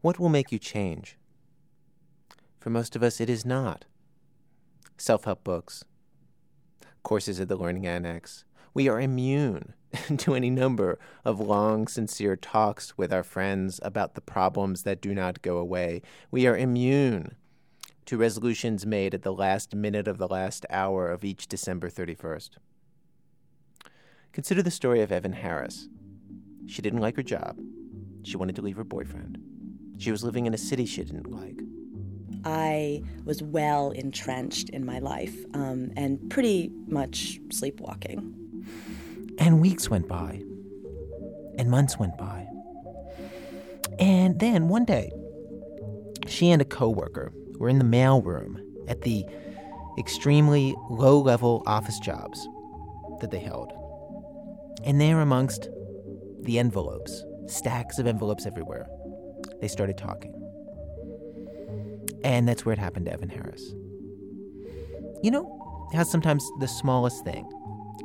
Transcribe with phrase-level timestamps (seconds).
[0.00, 1.16] What will make you change?
[2.60, 3.84] For most of us, it is not.
[4.96, 5.84] Self help books,
[7.02, 8.44] courses at the Learning Annex.
[8.74, 9.74] We are immune
[10.18, 15.14] to any number of long, sincere talks with our friends about the problems that do
[15.14, 16.02] not go away.
[16.30, 17.34] We are immune
[18.06, 22.50] to resolutions made at the last minute of the last hour of each December 31st.
[24.32, 25.88] Consider the story of Evan Harris.
[26.66, 27.58] She didn't like her job.
[28.22, 29.57] She wanted to leave her boyfriend.
[29.98, 31.60] She was living in a city she didn't like.
[32.44, 38.64] I was well entrenched in my life um, and pretty much sleepwalking.
[39.38, 40.42] And weeks went by,
[41.58, 42.46] and months went by.
[43.98, 45.10] And then one day,
[46.28, 49.24] she and a coworker were in the mailroom at the
[49.98, 52.48] extremely low level office jobs
[53.20, 53.72] that they held.
[54.84, 55.68] And there, amongst
[56.40, 58.86] the envelopes, stacks of envelopes everywhere,
[59.60, 60.34] they started talking.
[62.24, 63.74] And that's where it happened to Evan Harris.
[65.22, 67.50] You know how sometimes the smallest thing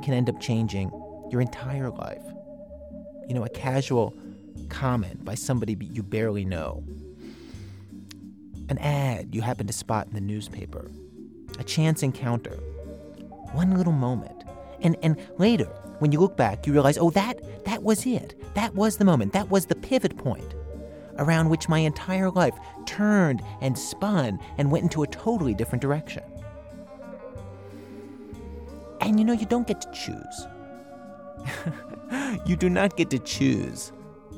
[0.02, 0.90] can end up changing
[1.30, 2.22] your entire life?
[3.28, 4.14] You know, a casual
[4.68, 6.84] comment by somebody you barely know,
[8.68, 10.90] an ad you happen to spot in the newspaper,
[11.58, 12.56] a chance encounter,
[13.52, 14.44] one little moment.
[14.80, 15.66] And, and later,
[15.98, 18.34] when you look back, you realize, oh, that, that was it.
[18.54, 19.32] That was the moment.
[19.32, 20.54] That was the pivot point
[21.18, 22.54] around which my entire life
[22.86, 26.22] turned and spun and went into a totally different direction.
[29.00, 30.46] And you know, you don't get to choose.
[32.46, 33.92] you do not get to choose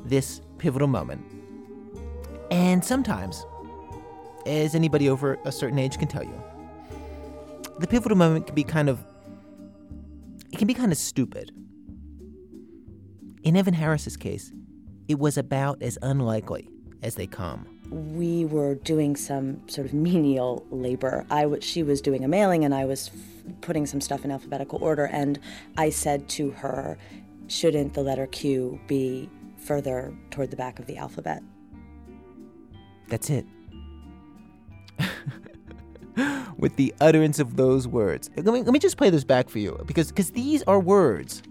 [0.05, 1.23] this pivotal moment.
[2.51, 3.45] And sometimes,
[4.45, 6.43] as anybody over a certain age can tell you,
[7.79, 9.03] the pivotal moment can be kind of
[10.51, 11.51] it can be kind of stupid.
[13.43, 14.51] In Evan Harris's case,
[15.07, 16.69] it was about as unlikely
[17.03, 17.65] as they come.
[17.89, 21.25] We were doing some sort of menial labor.
[21.29, 24.31] I w- she was doing a mailing, and I was f- putting some stuff in
[24.31, 25.05] alphabetical order.
[25.05, 25.39] And
[25.77, 26.97] I said to her,
[27.47, 31.41] "Shouldn't the letter Q be further toward the back of the alphabet?"
[33.07, 33.45] That's it.
[36.57, 38.29] With the utterance of those words.
[38.35, 41.41] Let me, let me just play this back for you because because these are words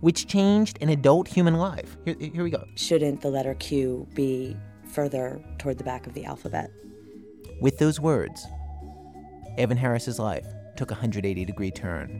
[0.00, 1.96] which changed an adult human life.
[2.04, 2.64] Here, here we go.
[2.74, 6.70] Shouldn't the letter Q be further toward the back of the alphabet?
[7.60, 8.46] With those words,
[9.56, 10.46] Evan Harris's life
[10.76, 12.10] took a 180 degree turn.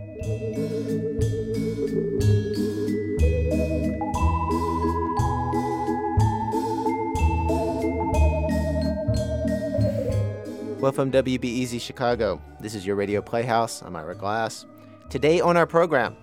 [10.80, 13.82] Well, from WBEZ Chicago, this is your Radio Playhouse.
[13.82, 14.66] I'm Ira Glass.
[15.10, 16.16] Today on our program,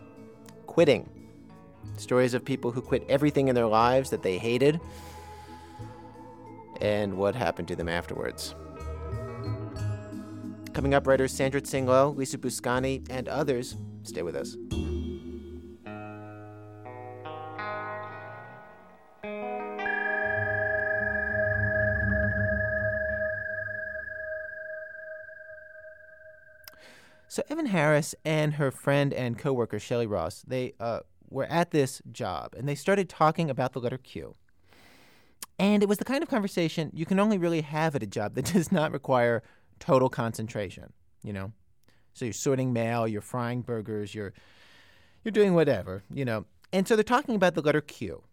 [0.67, 1.12] quitting.
[1.97, 4.79] Stories of people who quit everything in their lives that they hated
[6.81, 8.55] and what happened to them afterwards.
[10.73, 13.77] Coming up, writers Sandra Tsing-Loh, Lisa Buscani, and others.
[14.03, 14.57] Stay with us.
[27.33, 30.99] So Evan Harris and her friend and coworker Shelly Ross, they uh,
[31.33, 34.35] were at this job and they started talking about the letter Q.
[35.59, 38.35] And it was the kind of conversation you can only really have at a job
[38.35, 39.43] that does not require
[39.79, 41.51] total concentration, you know?
[42.13, 44.33] So you're sorting mail, you're frying burgers, you're
[45.23, 46.45] you're doing whatever, you know.
[46.71, 48.23] And so they're talking about the letter Q.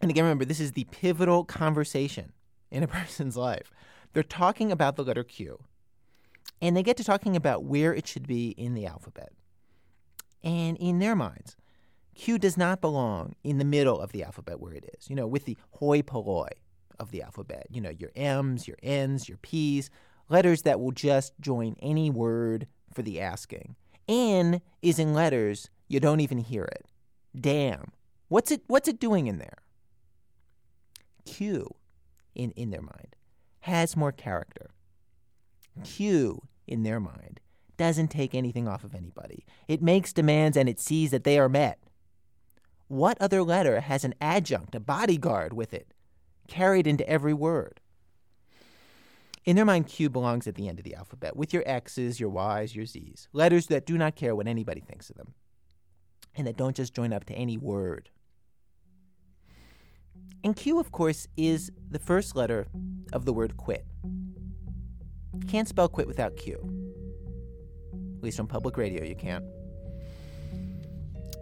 [0.00, 2.32] And again, remember, this is the pivotal conversation
[2.70, 3.72] in a person's life.
[4.12, 5.64] They're talking about the letter Q.
[6.62, 9.32] And they get to talking about where it should be in the alphabet.
[10.42, 11.56] And in their minds,
[12.14, 15.26] Q does not belong in the middle of the alphabet where it is, you know,
[15.26, 16.48] with the hoi polloi
[16.98, 17.66] of the alphabet.
[17.70, 19.90] You know, your M's, your N's, your P's,
[20.28, 23.76] letters that will just join any word for the asking.
[24.08, 26.86] N is in letters you don't even hear it.
[27.38, 27.92] Damn.
[28.28, 29.58] What's it what's it doing in there?
[31.24, 31.74] Q
[32.34, 33.16] in in their mind
[33.60, 34.70] has more character.
[35.84, 37.40] Q in their mind
[37.80, 39.46] doesn't take anything off of anybody.
[39.66, 41.78] It makes demands and it sees that they are met.
[42.88, 45.94] What other letter has an adjunct, a bodyguard with it,
[46.46, 47.80] carried into every word?
[49.46, 52.28] In their mind, Q belongs at the end of the alphabet, with your X's, your
[52.28, 55.32] Y's, your Z's, letters that do not care what anybody thinks of them,
[56.36, 58.10] and that don't just join up to any word.
[60.44, 62.66] And Q, of course, is the first letter
[63.14, 63.86] of the word quit.
[65.48, 66.89] Can't spell quit without Q.
[68.20, 69.46] At least on public radio, you can't.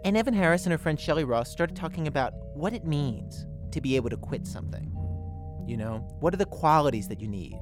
[0.05, 3.81] And Evan Harris and her friend Shelly Ross started talking about what it means to
[3.81, 4.95] be able to quit something.
[5.67, 7.59] You know, what are the qualities that you need?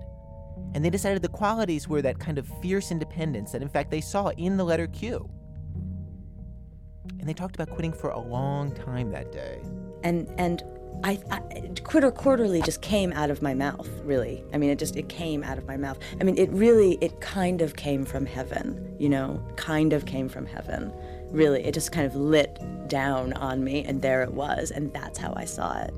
[0.76, 4.02] And they decided the qualities were that kind of fierce independence that, in fact, they
[4.02, 5.28] saw in the letter Q.
[7.20, 9.64] And they talked about quitting for a long time that day.
[10.04, 10.62] And and
[11.04, 11.40] I, I
[11.84, 13.88] quitter quarterly just came out of my mouth.
[14.04, 15.98] Really, I mean, it just it came out of my mouth.
[16.20, 18.96] I mean, it really it kind of came from heaven.
[19.00, 20.92] You know, kind of came from heaven.
[21.30, 25.18] Really, it just kind of lit down on me, and there it was, and that's
[25.20, 25.94] how I saw it.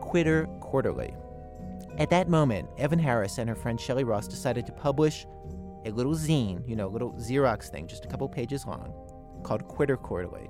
[0.00, 1.14] Quitter Quarterly.
[1.98, 5.26] At that moment, Evan Harris and her friend Shelley Ross decided to publish
[5.84, 8.92] a little zine, you know, a little Xerox thing, just a couple pages long,
[9.44, 10.48] called Quitter Quarterly.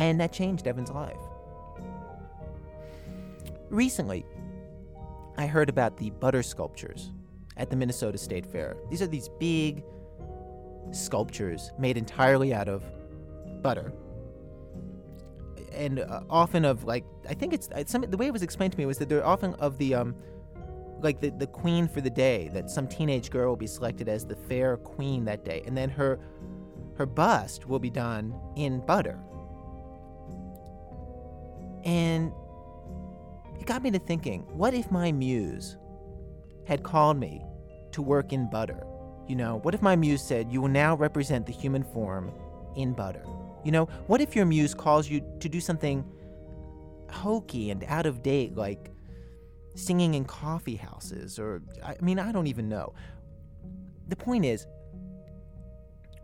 [0.00, 1.20] And that changed Evan's life.
[3.68, 4.24] Recently,
[5.36, 7.10] I heard about the butter sculptures
[7.58, 8.78] at the Minnesota State Fair.
[8.88, 9.84] These are these big
[10.90, 12.82] sculptures made entirely out of
[13.62, 13.92] butter.
[15.70, 18.78] And uh, often of like, I think it's, some, the way it was explained to
[18.78, 20.16] me was that they're often of the, um,
[21.02, 24.24] like the, the queen for the day, that some teenage girl will be selected as
[24.24, 25.62] the fair queen that day.
[25.66, 26.18] And then her,
[26.96, 29.18] her bust will be done in butter.
[31.84, 32.32] And
[33.58, 35.76] it got me to thinking what if my muse
[36.66, 37.42] had called me
[37.92, 38.86] to work in butter?
[39.26, 42.32] You know, what if my muse said, You will now represent the human form
[42.76, 43.24] in butter?
[43.64, 46.04] You know, what if your muse calls you to do something
[47.10, 48.90] hokey and out of date, like
[49.74, 52.94] singing in coffee houses, or I mean, I don't even know.
[54.08, 54.66] The point is,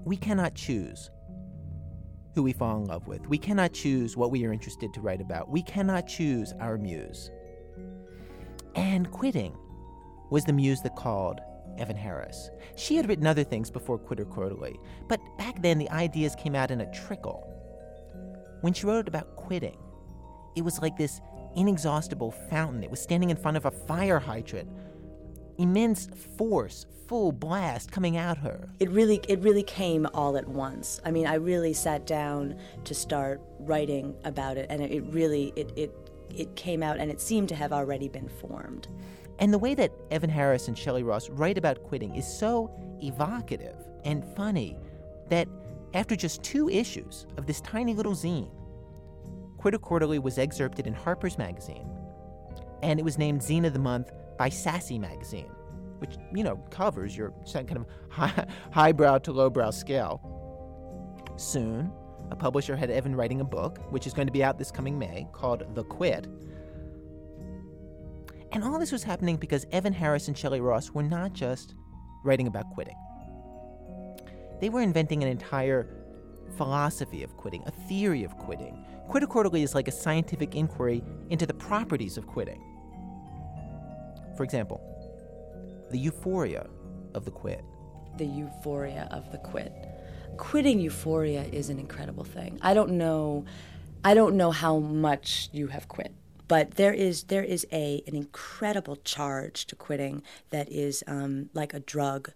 [0.05, 1.11] we cannot choose
[2.37, 3.27] who we fall in love with.
[3.29, 5.49] We cannot choose what we are interested to write about.
[5.49, 7.31] We cannot choose our muse.
[8.75, 9.57] And quitting
[10.31, 11.41] was the muse that called
[11.79, 12.51] Evan Harris.
[12.77, 14.79] She had written other things before Quitter Quarterly,
[15.09, 17.51] but back then the ideas came out in a trickle.
[18.61, 19.79] When she wrote about quitting,
[20.57, 21.23] it was like this
[21.57, 22.85] inexhaustible fountain.
[22.85, 24.69] It was standing in front of a fire hydrant.
[25.59, 28.69] Immense force, full blast coming at her.
[28.81, 31.01] It really it really came all at once.
[31.05, 35.73] I mean, I really sat down to start writing about it and it, really it
[35.77, 35.93] it
[36.35, 38.89] it came out and it seemed to have already been formed.
[39.39, 42.71] And the way that Evan Harris and Shelley Ross write about quitting is so
[43.03, 44.77] evocative and funny
[45.29, 45.49] that
[45.95, 48.51] after just two issues of this tiny little zine,
[49.59, 51.89] Quitter Quarterly was excerpted in Harper's Magazine,
[52.83, 55.51] and it was named Zine of the Month by Sassy Magazine
[55.99, 60.21] which you know covers your kind of high, highbrow to lowbrow scale.
[61.37, 61.93] Soon,
[62.31, 64.99] a publisher had Evan writing a book, which is going to be out this coming
[64.99, 66.27] May, called The Quit.
[68.53, 71.75] And all this was happening because Evan Harris and Shelley Ross were not just
[72.25, 72.97] writing about quitting.
[74.61, 75.89] They were inventing an entire
[76.57, 78.83] philosophy of quitting, a theory of quitting.
[79.09, 82.63] Quit Quarterly is like a scientific inquiry into the properties of quitting.
[84.37, 84.81] For example,
[85.91, 86.67] the euphoria
[87.15, 87.65] of the quit.
[88.19, 89.73] The euphoria of the quit.
[90.37, 92.59] Quitting euphoria is an incredible thing.
[92.63, 93.45] I don't know
[94.05, 96.15] I don't know how much you have quit,
[96.47, 101.75] but there is there is a an incredible charge to quitting that is um, like
[101.75, 102.31] a drug.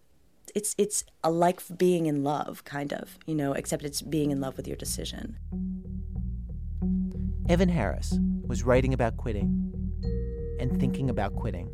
[0.54, 4.40] It's it's a like being in love, kind of, you know, except it's being in
[4.40, 5.36] love with your decision.
[7.48, 9.72] Evan Harris was writing about quitting
[10.58, 11.70] and thinking about quitting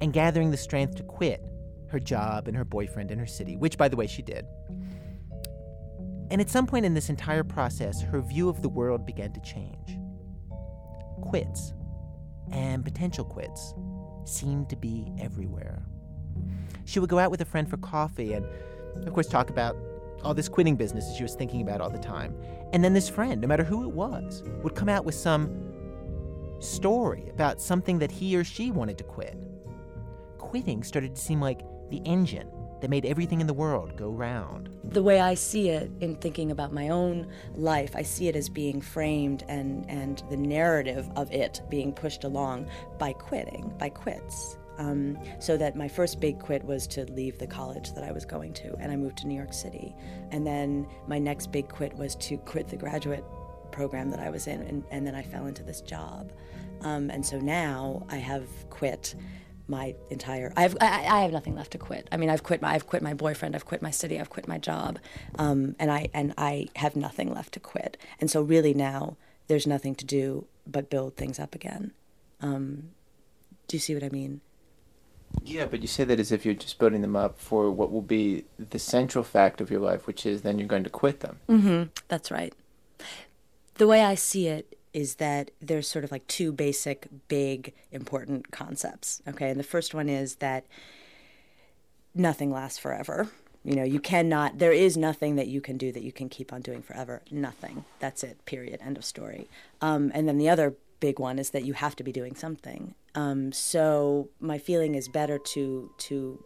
[0.00, 1.44] and gathering the strength to quit
[1.88, 4.46] her job and her boyfriend and her city, which, by the way, she did.
[6.30, 9.40] And at some point in this entire process, her view of the world began to
[9.40, 9.98] change.
[11.22, 11.72] Quits
[12.52, 13.74] and potential quits
[14.24, 15.82] seemed to be everywhere.
[16.84, 18.46] She would go out with a friend for coffee and,
[19.04, 19.76] of course, talk about
[20.22, 22.34] all this quitting business that she was thinking about all the time.
[22.72, 25.50] And then this friend, no matter who it was, would come out with some
[26.60, 29.36] story about something that he or she wanted to quit
[30.50, 34.68] quitting started to seem like the engine that made everything in the world go round.
[34.82, 38.48] The way I see it in thinking about my own life, I see it as
[38.48, 44.56] being framed and, and the narrative of it being pushed along by quitting, by quits.
[44.78, 48.24] Um, so that my first big quit was to leave the college that I was
[48.24, 49.94] going to, and I moved to New York City.
[50.32, 53.24] And then my next big quit was to quit the graduate
[53.70, 56.32] program that I was in, and, and then I fell into this job.
[56.80, 59.14] Um, and so now I have quit
[59.70, 62.08] my entire I've I, I, have nothing left to quit.
[62.12, 64.48] I mean, I've quit my I've quit my boyfriend, I've quit my city, I've quit
[64.48, 64.98] my job,
[65.38, 67.96] um, and I and I have nothing left to quit.
[68.20, 71.92] And so really now there's nothing to do but build things up again.
[72.40, 72.90] Um,
[73.68, 74.40] do you see what I mean?
[75.42, 78.02] Yeah, but you say that as if you're just building them up for what will
[78.02, 81.38] be the central fact of your life, which is then you're going to quit them.
[81.48, 81.82] Mm-hmm.
[82.08, 82.52] That's right.
[83.74, 88.50] The way I see it is that there's sort of like two basic, big, important
[88.50, 89.22] concepts.
[89.28, 90.66] Okay, and the first one is that
[92.14, 93.28] nothing lasts forever.
[93.64, 96.52] You know, you cannot, there is nothing that you can do that you can keep
[96.52, 97.22] on doing forever.
[97.30, 97.84] Nothing.
[97.98, 98.80] That's it, period.
[98.82, 99.48] End of story.
[99.82, 102.94] Um, and then the other big one is that you have to be doing something.
[103.14, 106.42] Um, so my feeling is better to, to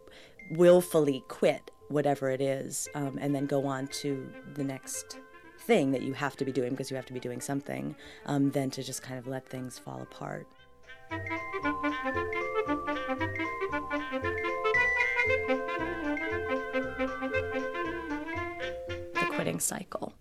[0.51, 5.19] willfully quit whatever it is um, and then go on to the next
[5.65, 7.95] thing that you have to be doing because you have to be doing something
[8.25, 10.47] um, than to just kind of let things fall apart.
[19.13, 20.13] The quitting cycle.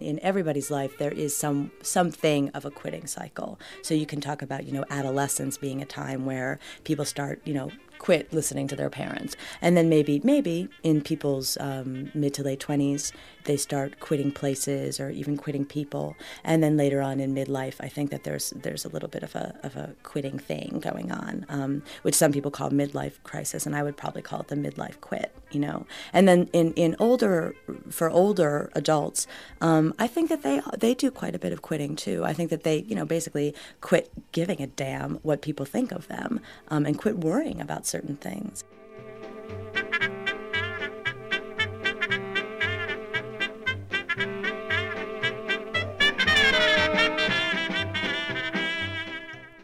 [0.00, 3.60] In everybody's life, there is some something of a quitting cycle.
[3.82, 7.52] So you can talk about, you know, adolescence being a time where people start, you
[7.52, 9.36] know, quit listening to their parents.
[9.60, 13.12] And then maybe, maybe in people's um, mid to late 20s,
[13.44, 16.16] they start quitting places or even quitting people.
[16.42, 19.34] And then later on in midlife, I think that there's there's a little bit of
[19.34, 23.76] a, of a quitting thing going on, um, which some people call midlife crisis, and
[23.76, 25.86] I would probably call it the midlife quit, you know.
[26.12, 27.54] And then in, in older,
[27.90, 29.26] for older adults,
[29.60, 32.24] um, I think that they they do quite a bit of quitting too.
[32.24, 36.08] I think that they, you know, basically quit giving a damn what people think of
[36.08, 38.64] them um, and quit worrying about certain things.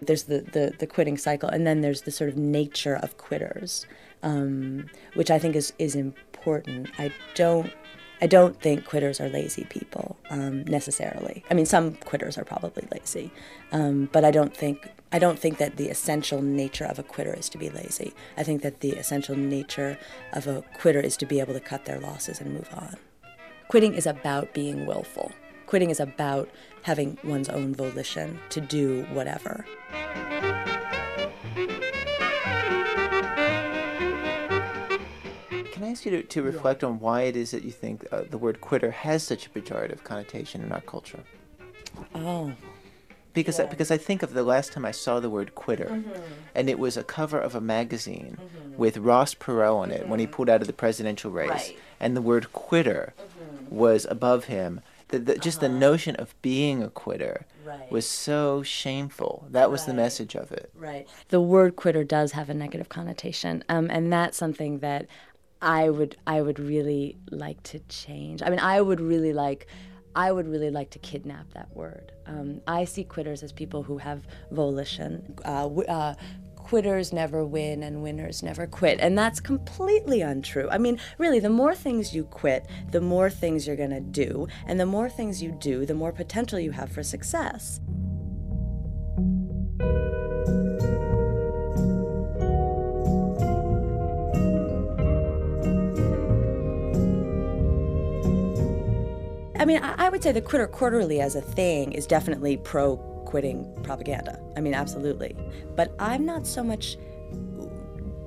[0.02, 3.86] There's the, the, the quitting cycle, and then there's the sort of nature of quitters,
[4.22, 6.88] um, which I think is, is important.
[6.98, 7.72] I don't
[8.20, 11.44] I don't think quitters are lazy people um, necessarily.
[11.50, 13.30] I mean, some quitters are probably lazy,
[13.72, 17.32] um, but I don't think I don't think that the essential nature of a quitter
[17.34, 18.12] is to be lazy.
[18.36, 19.98] I think that the essential nature
[20.32, 22.96] of a quitter is to be able to cut their losses and move on.
[23.68, 25.32] Quitting is about being willful.
[25.66, 26.48] Quitting is about
[26.82, 29.64] having one's own volition to do whatever.
[35.96, 38.60] Ask you to, to reflect on why it is that you think uh, the word
[38.60, 41.20] quitter has such a pejorative connotation in our culture?
[42.14, 42.52] Oh,
[43.32, 46.22] Because I, because I think of the last time I saw the word quitter, mm-hmm.
[46.54, 48.76] and it was a cover of a magazine mm-hmm.
[48.76, 50.34] with Ross Perot on it when he mm-hmm.
[50.34, 51.78] pulled out of the presidential race, Right.
[51.98, 53.14] and the word quitter
[53.70, 54.82] was above him.
[55.08, 55.78] The, the, just the uh-huh.
[55.78, 57.90] notion of being a quitter Right.
[57.90, 59.46] was so shameful.
[59.50, 60.70] That was the message of it.
[60.76, 61.08] Right.
[61.30, 65.06] The word quitter does have a negative connotation, um, and that's something that
[65.60, 68.42] I would I would really like to change.
[68.42, 69.66] I mean, I would really like.
[70.14, 72.10] I would really like to kidnap that word.
[72.26, 75.36] Um, I see quitters as people who have volition.
[75.44, 76.14] Uh, uh,
[76.66, 78.98] quitters never win and winners never quit.
[78.98, 80.68] And that's completely untrue.
[80.68, 84.48] I mean, really, the more things you quit, the more things you're going to do.
[84.66, 87.80] And the more things you do, the more potential you have for success.
[99.58, 102.96] I mean, I, would say the Quitter Quarterly as a thing is definitely pro
[103.26, 104.40] quitting propaganda.
[104.56, 105.36] I mean, absolutely.
[105.74, 106.96] But I'm not so much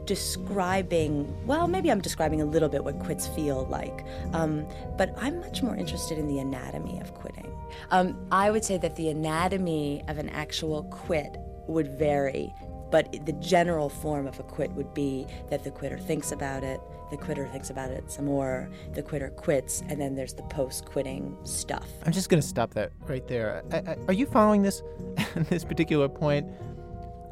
[0.06, 4.66] describing, well, maybe I'm describing a little bit what quits feel like, um,
[4.98, 7.56] but I'm much more interested in the anatomy of quitting.
[7.92, 12.52] Um, I would say that the anatomy of an actual quit would vary,
[12.90, 16.82] but the general form of a quit would be that the quitter thinks about it,
[17.10, 20.86] the quitter thinks about it some more, the quitter quits, and then there's the post
[20.86, 21.88] quitting stuff.
[22.06, 23.64] I'm just going to stop that right there.
[23.72, 24.84] I, I, are you following this
[25.50, 26.48] this particular point?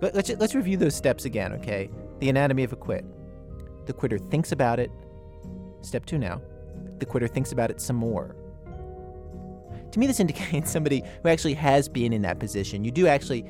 [0.02, 1.90] Let, let's let's review those steps again, okay?
[2.20, 3.06] The anatomy of a quit.
[3.86, 4.92] The quitter thinks about it.
[5.82, 6.42] Step two now.
[6.98, 8.36] The quitter thinks about it some more.
[9.92, 12.84] To me, this indicates somebody who actually has been in that position.
[12.84, 13.46] You do actually,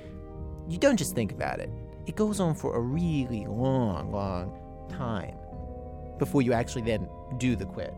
[0.67, 1.69] you don't just think about it.
[2.05, 4.53] It goes on for a really long, long
[4.89, 5.37] time
[6.19, 7.07] before you actually then
[7.37, 7.93] do the quit.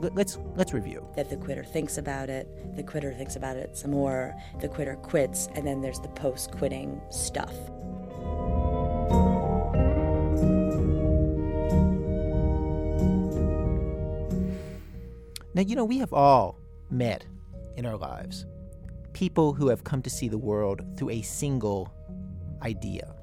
[0.00, 1.06] Let- Let's let's review.
[1.16, 4.96] that the quitter thinks about it, the quitter thinks about it some more, the quitter
[4.96, 7.54] quits, and then there's the post quitting stuff.
[15.54, 16.58] Now, you know, we have all
[16.90, 17.26] met
[17.76, 18.46] in our lives
[19.12, 21.92] people who have come to see the world through a single
[22.62, 23.14] idea.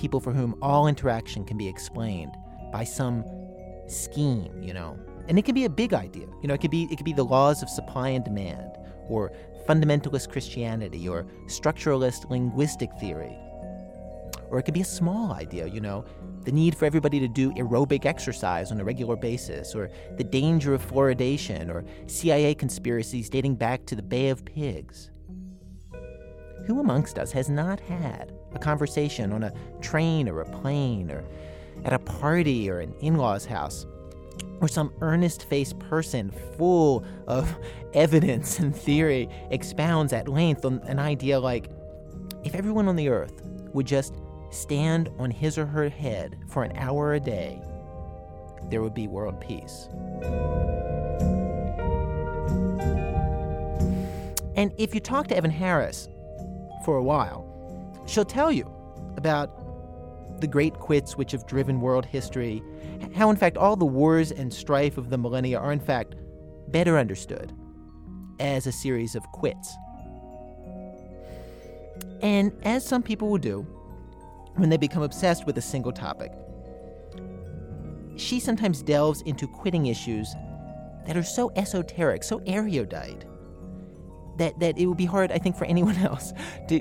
[0.00, 2.34] People for whom all interaction can be explained
[2.72, 3.22] by some
[3.86, 4.98] scheme, you know.
[5.28, 6.26] And it can be a big idea.
[6.40, 8.78] You know, it could be it could be the laws of supply and demand
[9.10, 9.30] or
[9.68, 13.36] fundamentalist Christianity or structuralist linguistic theory.
[14.48, 16.06] Or it could be a small idea, you know,
[16.44, 20.72] the need for everybody to do aerobic exercise on a regular basis, or the danger
[20.72, 25.10] of fluoridation, or CIA conspiracies dating back to the Bay of Pigs.
[26.66, 31.24] Who amongst us has not had a conversation on a train or a plane, or
[31.84, 33.86] at a party or an in law's house,
[34.60, 37.54] or some earnest faced person full of
[37.94, 41.70] evidence and theory expounds at length on an idea like
[42.44, 43.42] if everyone on the earth
[43.72, 44.14] would just
[44.50, 47.60] stand on his or her head for an hour a day,
[48.68, 49.88] there would be world peace.
[54.56, 56.08] And if you talk to Evan Harris
[56.84, 57.46] for a while,
[58.10, 58.68] she'll tell you
[59.16, 62.62] about the great quits which have driven world history,
[63.14, 66.14] how, in fact, all the wars and strife of the millennia are, in fact,
[66.68, 67.52] better understood
[68.40, 69.74] as a series of quits.
[72.22, 73.66] And as some people will do,
[74.56, 76.32] when they become obsessed with a single topic,
[78.16, 80.34] she sometimes delves into quitting issues
[81.06, 83.24] that are so esoteric, so erudite,
[84.36, 86.32] that, that it would be hard, I think, for anyone else
[86.68, 86.80] to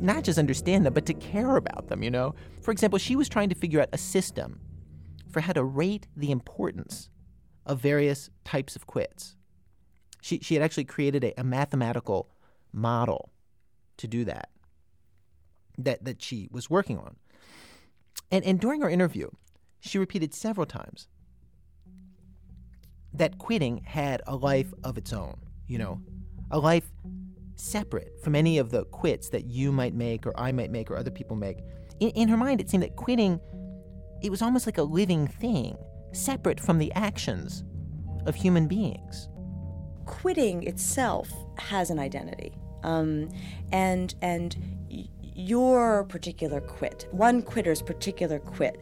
[0.00, 2.34] not just understand them, but to care about them, you know?
[2.62, 4.60] For example, she was trying to figure out a system
[5.30, 7.08] for how to rate the importance
[7.64, 9.36] of various types of quits.
[10.22, 12.28] She, she had actually created a, a mathematical
[12.72, 13.30] model
[13.96, 14.50] to do that,
[15.78, 17.16] that, that she was working on.
[18.30, 19.30] And, and during our interview,
[19.80, 21.08] she repeated several times
[23.12, 25.36] that quitting had a life of its own,
[25.66, 26.00] you know,
[26.50, 26.90] a life
[27.56, 30.96] separate from any of the quits that you might make or I might make or
[30.96, 31.58] other people make.
[32.00, 33.40] In, in her mind, it seemed that quitting,
[34.22, 35.76] it was almost like a living thing,
[36.12, 37.64] separate from the actions
[38.26, 39.28] of human beings.
[40.04, 42.54] Quitting itself has an identity.
[42.82, 43.30] Um,
[43.72, 44.56] and and
[45.36, 48.80] your particular quit, one quitter's particular quit,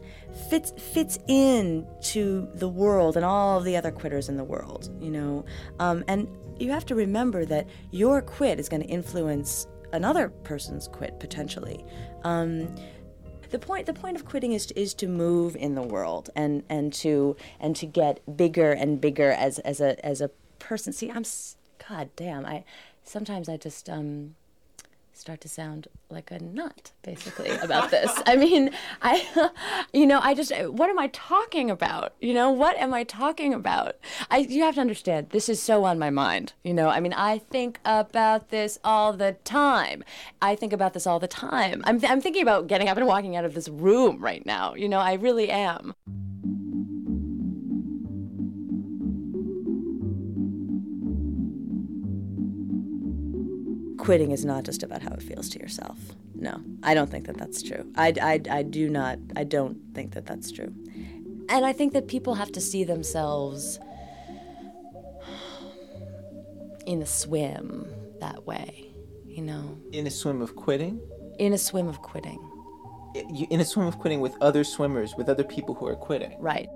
[0.49, 5.11] fits fits in to the world and all the other quitters in the world, you
[5.11, 5.43] know.
[5.79, 6.27] Um, and
[6.59, 11.83] you have to remember that your quit is going to influence another person's quit potentially.
[12.23, 12.73] Um,
[13.51, 16.63] the point the point of quitting is to, is to move in the world and
[16.69, 20.93] and to and to get bigger and bigger as as a as a person.
[20.93, 21.23] See, I'm
[21.87, 22.45] god damn.
[22.45, 22.63] I
[23.03, 24.35] sometimes I just um
[25.17, 28.11] start to sound like a nut basically about this.
[28.25, 29.49] I mean i
[29.93, 32.13] you know i just what am i talking about?
[32.19, 33.95] You know what am i talking about?
[34.29, 36.89] I you have to understand this is so on my mind you know?
[36.89, 40.03] I mean i think about this all the time.
[40.41, 41.81] I think about this all the time.
[41.85, 44.89] I'm, I'm thinking about getting up and walking out of this room right now you
[44.89, 44.99] know?
[44.99, 45.93] I really am
[54.05, 55.97] quitting is not just about how it feels to yourself.
[56.35, 57.85] No, I don't think that that's true.
[57.95, 60.73] I, I, I do not, I don't think that that's true.
[61.49, 63.79] And I think that people have to see themselves
[66.85, 67.87] in a swim
[68.19, 68.87] that way,
[69.25, 69.77] you know?
[69.91, 70.99] In a swim of quitting?
[71.39, 72.39] In a swim of quitting.
[73.49, 76.35] In a swim of quitting with other swimmers, with other people who are quitting.
[76.39, 76.69] Right.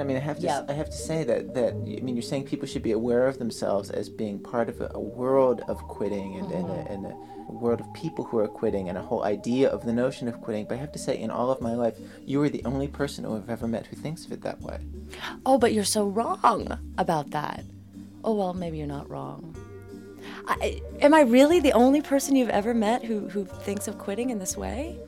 [0.00, 0.66] I mean, I have to, yep.
[0.68, 3.38] I have to say that that I mean, you're saying people should be aware of
[3.38, 6.56] themselves as being part of a, a world of quitting and, mm-hmm.
[6.56, 6.92] and, a, mm-hmm.
[6.92, 7.06] and
[7.48, 10.40] a world of people who are quitting and a whole idea of the notion of
[10.40, 10.66] quitting.
[10.66, 13.24] But I have to say, in all of my life, you are the only person
[13.24, 14.78] who I've ever met who thinks of it that way.
[15.46, 17.64] Oh, but you're so wrong about that.
[18.24, 19.54] Oh well, maybe you're not wrong.
[20.46, 24.30] I, am I really the only person you've ever met who, who thinks of quitting
[24.30, 24.98] in this way?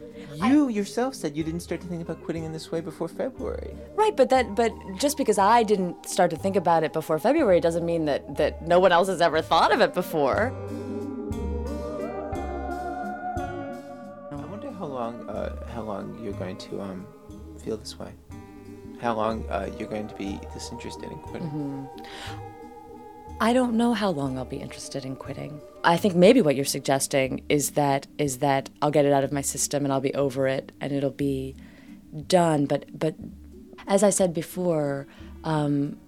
[0.43, 3.09] You I, yourself said you didn't start to think about quitting in this way before
[3.09, 3.75] February.
[3.95, 7.61] Right, but that but just because I didn't start to think about it before February
[7.61, 10.53] doesn't mean that that no one else has ever thought of it before.
[14.31, 17.07] I wonder how long uh, how long you're going to um,
[17.63, 18.13] feel this way.
[19.01, 21.49] How long uh, you're going to be disinterested in quitting.
[21.49, 22.50] Mm-hmm.
[23.43, 25.63] I don't know how long I'll be interested in quitting.
[25.83, 29.33] I think maybe what you're suggesting is that is that I'll get it out of
[29.33, 31.57] my system and I'll be over it and it'll be
[32.27, 32.67] done.
[32.67, 33.15] But but
[33.89, 35.07] as I said before,
[35.45, 35.99] um,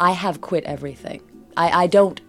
[0.00, 1.22] I have quit everything.
[1.56, 2.20] I, I don't,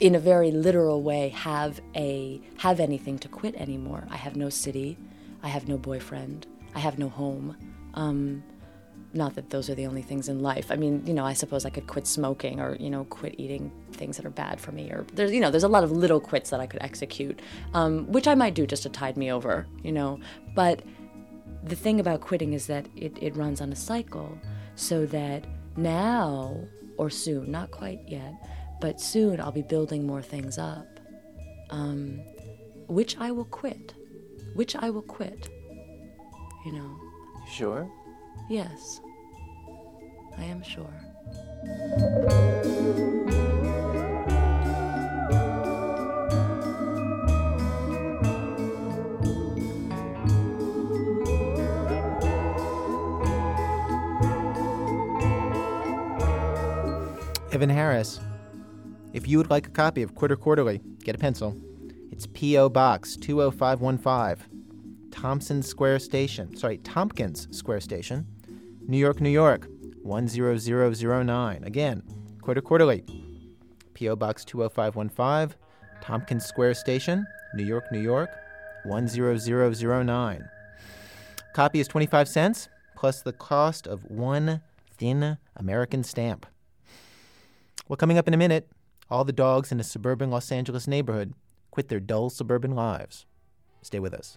[0.00, 4.06] in a very literal way, have a have anything to quit anymore.
[4.10, 4.96] I have no city.
[5.42, 6.46] I have no boyfriend.
[6.74, 7.58] I have no home.
[7.92, 8.42] Um,
[9.14, 10.70] not that those are the only things in life.
[10.70, 13.70] I mean, you know, I suppose I could quit smoking or, you know, quit eating
[13.92, 14.90] things that are bad for me.
[14.90, 17.40] Or there's, you know, there's a lot of little quits that I could execute,
[17.74, 20.18] um, which I might do just to tide me over, you know.
[20.54, 20.82] But
[21.62, 24.38] the thing about quitting is that it, it runs on a cycle
[24.76, 25.44] so that
[25.76, 26.56] now
[26.96, 28.34] or soon, not quite yet,
[28.80, 30.86] but soon I'll be building more things up.
[31.70, 32.20] um,
[32.88, 33.94] which I will quit.
[34.54, 35.48] Which I will quit.
[36.64, 36.96] You know.
[37.50, 37.90] Sure?
[38.48, 39.00] Yes.
[40.38, 40.92] I am sure.
[57.52, 58.18] Evan Harris.
[59.12, 61.54] If you would like a copy of Quitter Quarterly, get a pencil.
[62.10, 62.70] It's P.O.
[62.70, 64.51] Box 20515,
[65.22, 68.26] Thompson Square Station, sorry, Tompkins Square Station,
[68.88, 69.68] New York, New York
[70.04, 71.62] 10009.
[71.62, 72.02] Again,
[72.40, 73.04] Quitter Quarterly,
[73.94, 74.16] P.O.
[74.16, 75.56] Box 20515,
[76.02, 78.30] Tompkins Square Station, New York, New York
[78.84, 80.48] 10009.
[81.54, 86.46] Copy is 25 cents plus the cost of one thin American stamp.
[87.86, 88.68] Well, coming up in a minute,
[89.08, 91.34] all the dogs in a suburban Los Angeles neighborhood
[91.70, 93.24] quit their dull suburban lives.
[93.82, 94.36] Stay with us.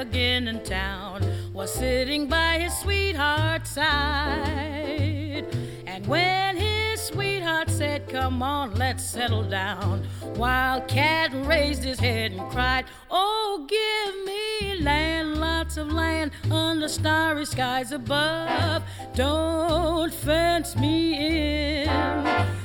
[0.00, 5.44] Again in town, was sitting by his sweetheart's side.
[5.86, 12.50] And when his sweetheart said, Come on, let's settle down, Wildcat raised his head and
[12.50, 18.82] cried, Oh, give me land, lots of land under starry skies above.
[19.14, 21.88] Don't fence me in.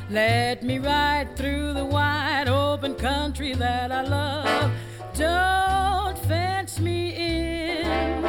[0.09, 4.71] Let me ride through the wide open country that I love.
[5.17, 8.23] Don't fence me in.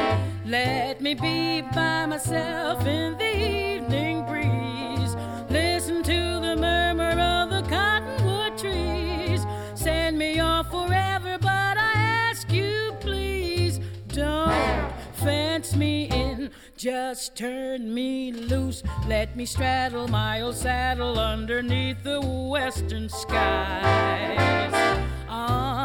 [0.45, 5.13] Let me be by myself in the evening breeze.
[5.49, 9.45] Listen to the murmur of the cottonwood trees.
[9.75, 16.51] Send me off forever, but I ask you, please don't fence me in.
[16.77, 18.81] Just turn me loose.
[19.07, 24.76] Let me straddle my old saddle underneath the western skies.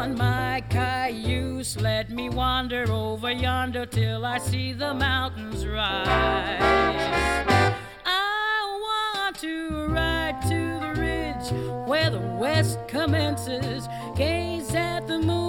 [0.03, 6.59] On my cayuse, let me wander over yonder till I see the mountains rise.
[8.05, 13.87] I want to ride to the ridge where the west commences.
[14.17, 15.42] Gaze at the moon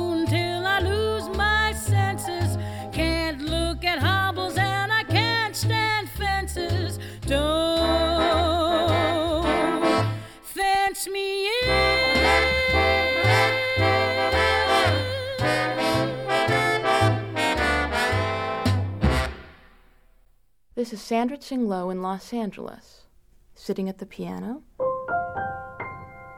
[20.85, 23.07] This is Sandra Tsing Loh in Los Angeles,
[23.55, 24.63] sitting at the piano.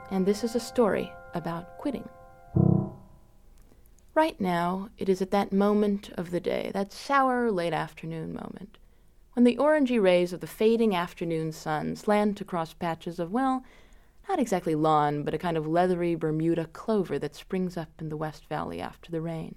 [0.09, 2.09] And this is a story about quitting.
[4.15, 8.79] Right now, it is at that moment of the day, that sour late afternoon moment,
[9.33, 13.65] when the orangey rays of the fading afternoon sun slant across patches of, well,
[14.29, 18.17] not exactly lawn, but a kind of leathery Bermuda clover that springs up in the
[18.17, 19.57] West Valley after the rain.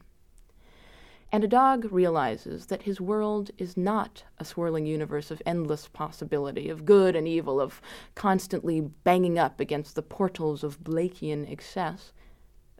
[1.31, 6.69] And a dog realizes that his world is not a swirling universe of endless possibility,
[6.69, 7.81] of good and evil, of
[8.15, 12.13] constantly banging up against the portals of Blakean excess,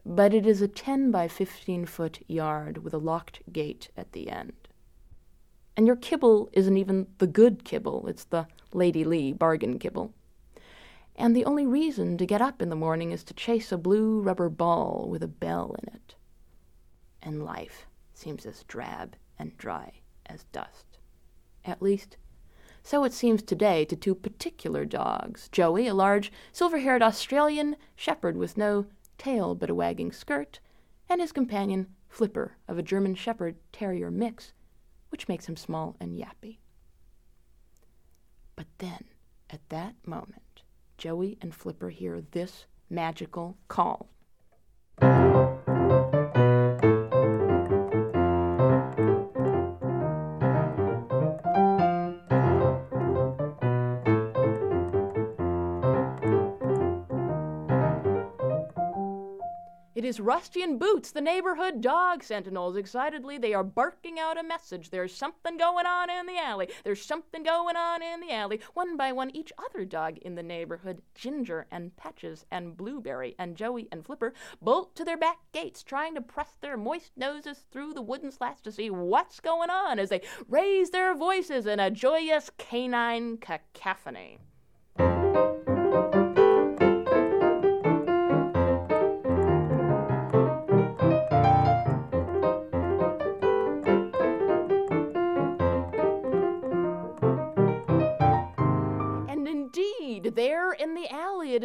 [0.04, 4.28] but it is a 10 by 15 foot yard with a locked gate at the
[4.28, 4.54] end.
[5.76, 10.12] And your kibble isn't even the good kibble, it's the Lady Lee bargain kibble.
[11.14, 14.20] And the only reason to get up in the morning is to chase a blue
[14.20, 16.14] rubber ball with a bell in it.
[17.22, 17.86] And life
[18.20, 19.92] seems as drab and dry
[20.26, 20.98] as dust.
[21.64, 22.16] At least,
[22.82, 28.36] so it seems today to two particular dogs Joey, a large, silver haired Australian shepherd
[28.36, 28.86] with no
[29.18, 30.60] tail but a wagging skirt,
[31.08, 34.52] and his companion, Flipper, of a German Shepherd Terrier mix,
[35.10, 36.58] which makes him small and yappy.
[38.56, 39.04] But then,
[39.50, 40.62] at that moment,
[40.96, 44.08] Joey and Flipper hear this magical call.
[60.10, 62.74] It is Rusty and Boots, the neighborhood dog sentinels.
[62.74, 64.90] Excitedly, they are barking out a message.
[64.90, 66.68] There's something going on in the alley.
[66.82, 68.58] There's something going on in the alley.
[68.74, 73.54] One by one, each other dog in the neighborhood, Ginger and Patches and Blueberry and
[73.54, 77.94] Joey and Flipper, bolt to their back gates, trying to press their moist noses through
[77.94, 81.88] the wooden slats to see what's going on as they raise their voices in a
[81.88, 84.40] joyous canine cacophony.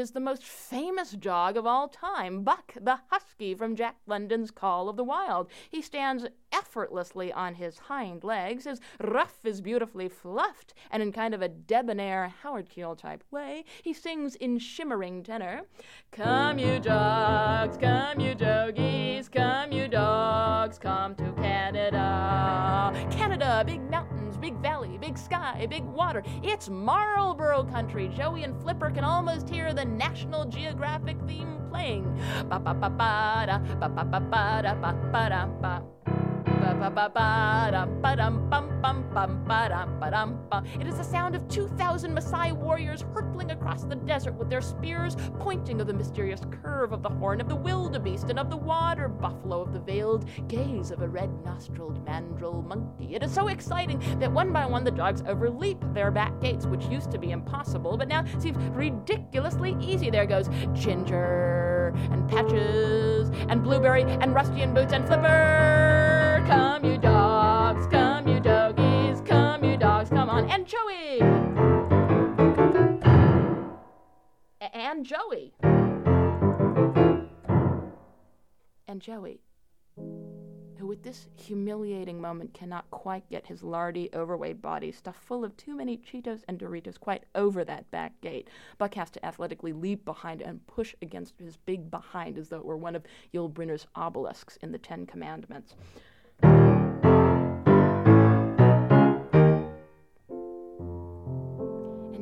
[0.05, 4.87] Is the most famous dog of all time, Buck, the husky from Jack London's Call
[4.87, 5.49] of the Wild.
[5.71, 11.33] He stands effortlessly on his hind legs, his ruff is beautifully fluffed, and in kind
[11.33, 15.63] of a debonair Howard Keel type way, he sings in shimmering tenor
[16.11, 22.93] Come, you dogs, come, you jogies, come, you dogs, come to Canada.
[23.25, 26.21] Canada, big mountains, big valley, big sky, big water.
[26.43, 28.07] It's Marlboro country.
[28.15, 32.05] Joey and Flipper can almost hear the National Geographic theme playing.
[32.47, 36.14] Ba ba ba ba da ba ba ba ba da ba ba da ba.
[40.79, 45.15] It is the sound of 2,000 Maasai warriors hurtling across the desert with their spears
[45.39, 49.07] pointing of the mysterious curve of the horn of the wildebeest and of the water
[49.07, 53.15] buffalo, of the veiled gaze of a red nostriled mandrill monkey.
[53.15, 56.85] It is so exciting that one by one the dogs overleap their back gates, which
[56.85, 60.09] used to be impossible, but now seems ridiculously easy.
[60.09, 66.43] There goes Ginger and Patches and Blueberry and Rusty and Boots and Flipper.
[66.47, 70.49] Come, you dogs, come, you doggies, come, you dogs, come on.
[70.49, 71.21] And Joey!
[74.73, 75.53] And Joey.
[78.87, 79.41] And Joey,
[80.77, 85.55] who at this humiliating moment cannot quite get his lardy, overweight body stuffed full of
[85.57, 88.49] too many Cheetos and Doritos quite over that back gate.
[88.77, 92.65] Buck has to athletically leap behind and push against his big behind as though it
[92.65, 95.75] were one of Yul Brynner's obelisks in the Ten Commandments.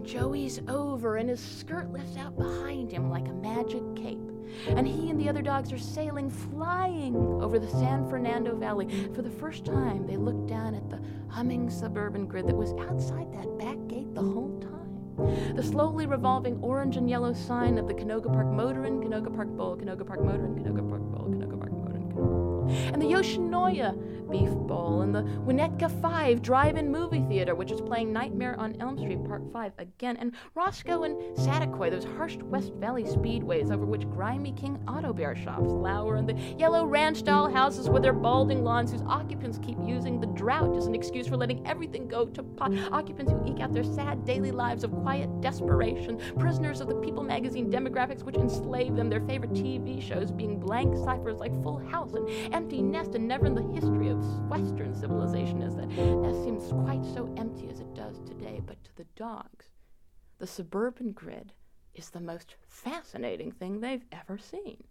[0.03, 4.19] Joey's over, and his skirt lifts out behind him like a magic cape.
[4.67, 8.87] And he and the other dogs are sailing, flying over the San Fernando Valley.
[9.15, 13.33] For the first time, they look down at the humming suburban grid that was outside
[13.33, 15.55] that back gate the whole time.
[15.55, 19.47] The slowly revolving orange and yellow sign of the Canoga Park Motor Inn, Canoga Park
[19.49, 21.62] Bowl, Canoga Park Motor Inn, Canoga Park Bowl, Canoga Park
[22.73, 28.11] and the Yoshinoya Beef Bowl, and the Winnetka 5 Drive-In Movie Theater, which is playing
[28.11, 33.03] Nightmare on Elm Street Part 5 again, and Roscoe and Saticoy, those harsh West Valley
[33.03, 38.01] speedways over which grimy King Auto Bear shops lower, and the yellow ranch-style houses with
[38.01, 42.07] their balding lawns whose occupants keep using the drought as an excuse for letting everything
[42.07, 42.71] go to pot.
[42.91, 47.23] Occupants who eke out their sad daily lives of quiet desperation, prisoners of the People
[47.23, 52.13] magazine demographics which enslave them, their favorite TV shows being blank ciphers like Full House
[52.51, 56.71] and Empty Nest, and never in the history of Western civilization is that nest seems
[56.71, 58.61] quite so empty as it does today.
[58.65, 59.65] But to the dogs,
[60.39, 61.51] the suburban grid
[61.93, 64.85] is the most fascinating thing they've ever seen.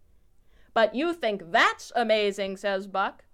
[0.74, 3.24] But you think that's amazing, says Buck.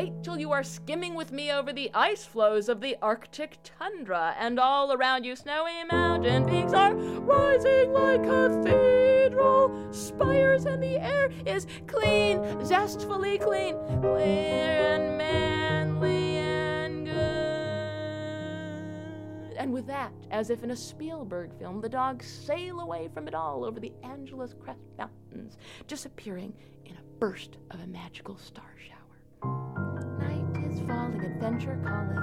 [0.00, 4.34] Wait till you are skimming with me over the ice floes of the Arctic tundra,
[4.38, 11.30] and all around you snowy mountain peaks are rising like cathedral spires, and the air
[11.44, 17.14] is clean, zestfully clean, clear and manly and good.
[19.58, 23.34] And with that, as if in a Spielberg film, the dogs sail away from it
[23.34, 26.54] all over the Angeles Crest Mountains, disappearing
[26.86, 28.96] in a burst of a magical star shower.
[30.90, 32.16] Falling, adventure calling.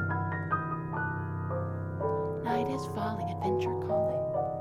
[2.43, 4.56] Night is falling, adventure calling.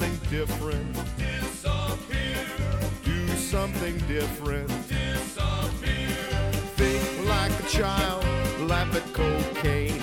[0.00, 0.94] Something different.
[1.18, 2.46] Disappear.
[3.04, 4.68] Do something different.
[4.88, 6.52] Disappear.
[6.76, 8.24] Think like a child,
[8.68, 9.98] laugh at cocaine.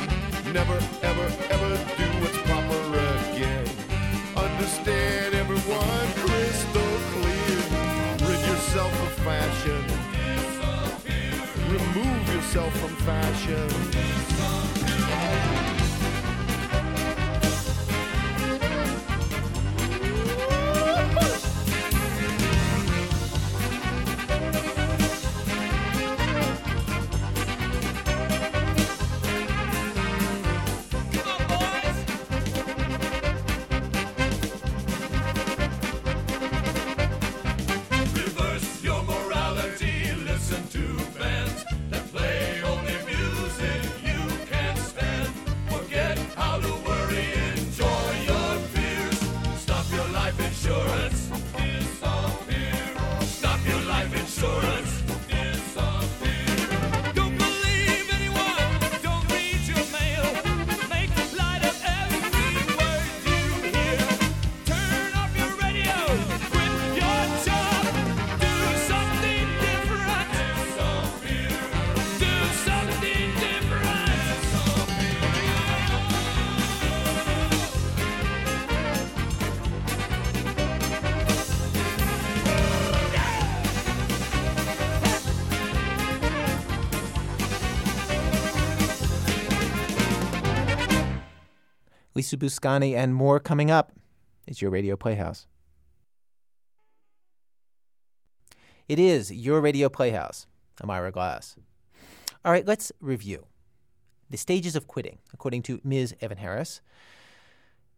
[0.54, 2.82] Never, ever, ever do what's proper
[3.34, 3.68] again.
[4.36, 8.30] Understand everyone crystal clear.
[8.30, 9.84] Rid yourself of fashion.
[11.72, 14.17] Remove yourself from fashion.
[92.28, 93.94] Lisa Buscani and more coming up.
[94.46, 95.48] It's your Radio Playhouse.
[98.90, 100.46] It is your Radio Playhouse.
[100.82, 101.56] I'm Ira Glass.
[102.44, 103.46] All right, let's review
[104.30, 106.16] the stages of quitting, according to Ms.
[106.20, 106.82] Evan Harris,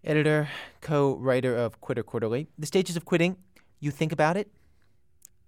[0.04, 0.48] editor,
[0.80, 2.46] co writer of Quitter Quarterly.
[2.56, 3.36] The stages of quitting
[3.80, 4.52] you think about it,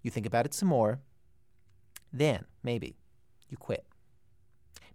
[0.02, 1.02] you think about it some more,
[2.12, 2.96] then maybe
[3.48, 3.86] you quit.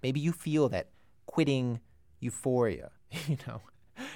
[0.02, 0.88] Maybe you feel that
[1.26, 1.78] quitting
[2.18, 2.90] euphoria,
[3.28, 3.60] you know,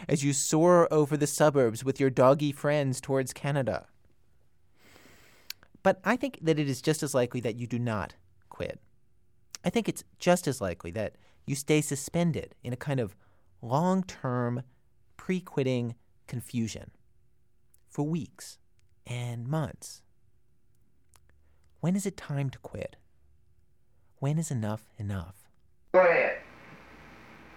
[0.08, 3.86] as you soar over the suburbs with your doggy friends towards Canada.
[5.82, 8.14] But I think that it is just as likely that you do not
[8.48, 8.80] quit.
[9.64, 13.16] I think it's just as likely that you stay suspended in a kind of
[13.62, 14.62] long term,
[15.16, 15.94] pre quitting
[16.26, 16.90] confusion
[17.88, 18.58] for weeks
[19.06, 20.02] and months.
[21.80, 22.96] When is it time to quit?
[24.18, 25.48] When is enough enough?
[25.92, 26.02] Go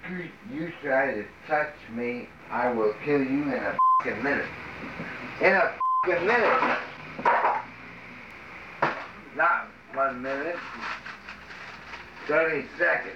[0.03, 0.29] ahead.
[0.51, 4.45] You try to touch me, I will kill you in a fucking minute.
[5.41, 5.73] In a
[6.05, 6.77] fucking minute.
[9.35, 10.55] Not one minute.
[12.27, 13.15] 30 seconds.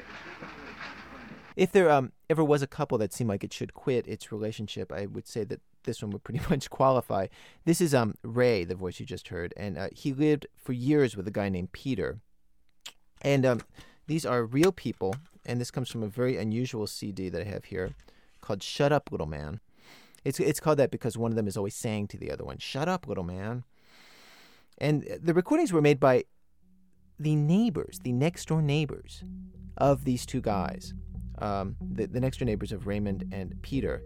[1.56, 4.92] If there um, ever was a couple that seemed like it should quit its relationship,
[4.92, 7.28] I would say that this one would pretty much qualify.
[7.66, 11.16] This is um, Ray, the voice you just heard, and uh, he lived for years
[11.16, 12.20] with a guy named Peter.
[13.22, 13.62] And um,
[14.06, 15.16] these are real people,
[15.48, 17.96] and this comes from a very unusual CD that I have here
[18.42, 19.60] called Shut Up, Little Man.
[20.24, 22.58] It's, it's called that because one of them is always saying to the other one,
[22.58, 23.64] Shut up, little man.
[24.78, 26.26] And the recordings were made by
[27.18, 29.24] the neighbors, the next door neighbors
[29.78, 30.94] of these two guys,
[31.40, 34.04] um, the, the next door neighbors of Raymond and Peter.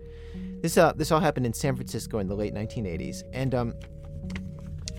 [0.62, 3.24] This, uh, this all happened in San Francisco in the late 1980s.
[3.34, 3.74] And um,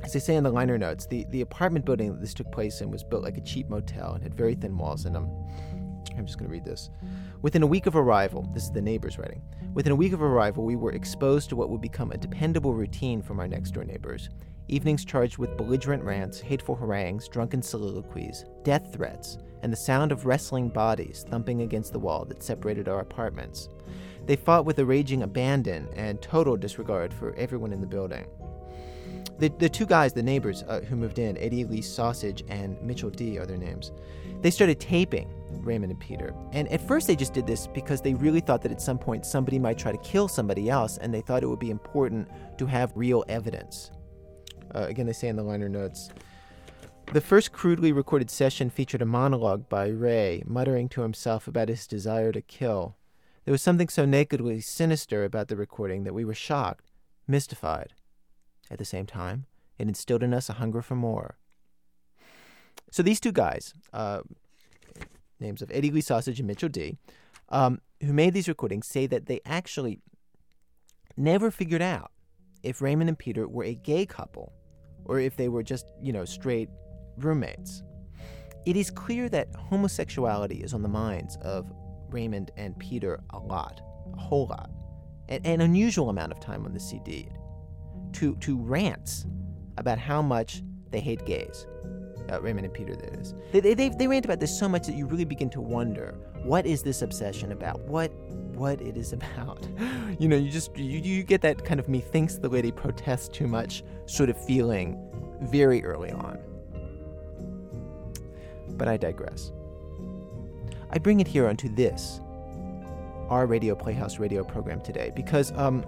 [0.03, 2.81] as they say in the liner notes, the, the apartment building that this took place
[2.81, 5.31] in was built like a cheap motel and had very thin walls in them.
[6.19, 6.91] I'm just going to read this.
[7.43, 9.43] Within a week of arrival, this is the neighbors writing.
[9.75, 13.23] Within a week of arrival, we were exposed to what would become a dependable routine
[13.23, 14.29] from our next door neighbors.
[14.69, 20.27] Evenings charged with belligerent rants, hateful harangues, drunken soliloquies, death threats, and the sound of
[20.27, 23.69] wrestling bodies thumping against the wall that separated our apartments.
[24.27, 28.27] They fought with a raging abandon and total disregard for everyone in the building.
[29.39, 33.11] The, the two guys, the neighbors uh, who moved in, Eddie Lee Sausage and Mitchell
[33.11, 33.91] D, are their names.
[34.41, 35.29] They started taping
[35.61, 36.35] Raymond and Peter.
[36.53, 39.27] And at first, they just did this because they really thought that at some point
[39.27, 42.67] somebody might try to kill somebody else, and they thought it would be important to
[42.67, 43.91] have real evidence.
[44.75, 46.11] Uh, again, they say in the liner notes.
[47.13, 51.87] The first crudely recorded session featured a monologue by Ray, muttering to himself about his
[51.87, 52.97] desire to kill.
[53.45, 56.91] There was something so nakedly sinister about the recording that we were shocked,
[57.27, 57.93] mystified.
[58.71, 59.47] At the same time,
[59.79, 61.37] it instilled in us a hunger for more.
[62.91, 64.21] So these two guys, uh,
[65.43, 66.97] names of Eddie Lee Sausage and Mitchell D,
[67.51, 70.01] um, who made these recordings, say that they actually
[71.17, 72.11] never figured out
[72.63, 74.53] if Raymond and Peter were a gay couple
[75.05, 76.69] or if they were just, you know, straight
[77.19, 77.83] roommates.
[78.65, 81.71] It is clear that homosexuality is on the minds of
[82.09, 83.81] Raymond and Peter a lot,
[84.15, 84.71] a whole lot,
[85.29, 87.29] an, an unusual amount of time on the CD,
[88.13, 89.27] to, to rants
[89.79, 91.67] about how much they hate gays.
[92.31, 93.35] Uh, Raymond and Peter, that is.
[93.53, 96.15] They, they, they, they rant about this so much that you really begin to wonder
[96.45, 97.81] what is this obsession about?
[97.83, 98.13] What
[98.55, 99.67] what it is about?
[100.19, 103.47] you know, you just you, you get that kind of methinks the lady protests too
[103.47, 104.99] much sort of feeling
[105.43, 106.39] very early on.
[108.71, 109.53] But I digress.
[110.91, 112.21] I bring it here onto this,
[113.29, 115.85] our Radio Playhouse radio program today, because um,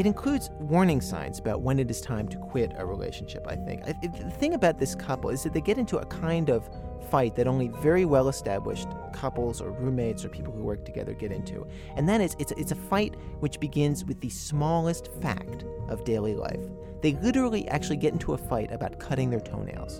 [0.00, 3.82] it includes warning signs about when it is time to quit a relationship, I think.
[3.86, 6.70] I, the thing about this couple is that they get into a kind of
[7.10, 11.32] fight that only very well established couples or roommates or people who work together get
[11.32, 11.66] into.
[11.96, 16.34] And that is, it's, it's a fight which begins with the smallest fact of daily
[16.34, 16.64] life.
[17.02, 19.98] They literally actually get into a fight about cutting their toenails.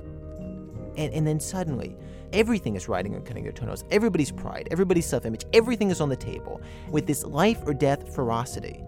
[0.96, 1.94] And, and then suddenly,
[2.32, 3.84] everything is riding on cutting their toenails.
[3.90, 8.14] Everybody's pride, everybody's self image, everything is on the table with this life or death
[8.14, 8.82] ferocity.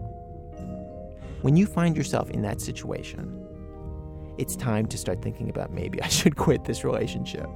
[1.43, 3.45] When you find yourself in that situation,
[4.37, 7.49] it's time to start thinking about maybe I should quit this relationship.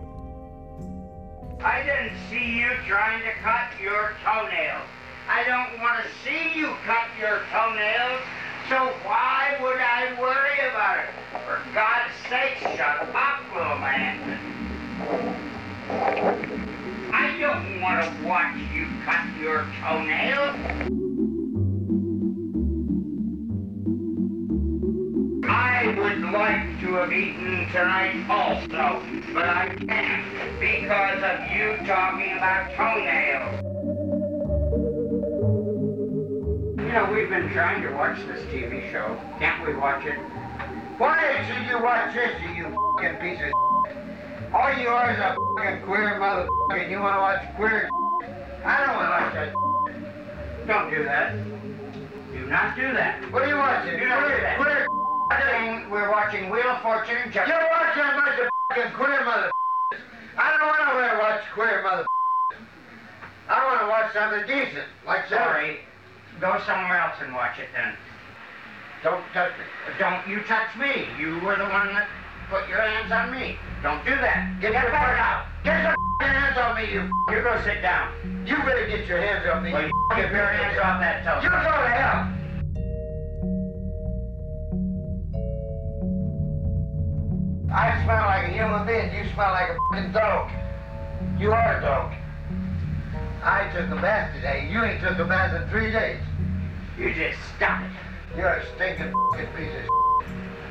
[1.64, 4.84] I didn't see you trying to cut your toenails.
[5.30, 8.22] I don't want to see you cut your toenails,
[8.68, 11.12] so why would I worry about it?
[11.46, 14.20] For God's sake, shut up, little man.
[17.14, 21.07] I don't want to watch you cut your toenails.
[26.32, 29.02] Like to have eaten tonight also,
[29.34, 33.64] but I can't because of you talking about toenails.
[36.78, 39.18] You know, we've been trying to watch this TV show.
[39.40, 40.18] Can't we watch it?
[40.98, 43.52] Why should you watch this, you fucking piece of
[44.54, 47.90] All you are is a fucking queer motherfucker and you want to watch queer
[48.66, 51.36] I don't want to watch that Don't do that.
[52.34, 53.32] Do not do that.
[53.32, 54.00] What are you watching?
[54.00, 54.58] Do not do that.
[54.58, 54.88] Queer
[55.92, 57.32] we're watching Wheel of Fortune.
[57.34, 59.52] You're watching a bunch of fucking queer mother.
[60.38, 62.06] I don't want to watch queer mother.
[63.50, 65.80] I want to watch something decent, like Sorry.
[66.40, 67.96] Go somewhere else and watch it then.
[69.04, 69.66] Don't touch me.
[69.98, 71.08] Don't you touch me.
[71.18, 72.08] You were the one that
[72.50, 73.58] put your hands on me.
[73.82, 74.58] Don't do that.
[74.62, 75.46] Get, your back out.
[75.64, 77.10] Get your hands on me, you.
[77.34, 78.14] You go sit down.
[78.46, 79.74] You better get your hands off me.
[79.74, 81.44] Well, you get your hands off that telephone.
[81.44, 82.37] You go to hell.
[88.78, 89.26] Human being.
[89.26, 90.52] You smell like a fucking dog.
[91.40, 92.14] You are a dog.
[93.44, 94.68] I took a bath today.
[94.72, 96.20] You ain't took a bath in three days.
[96.98, 97.92] You just stop it.
[98.38, 99.90] You're a stinking fucking piece of shit.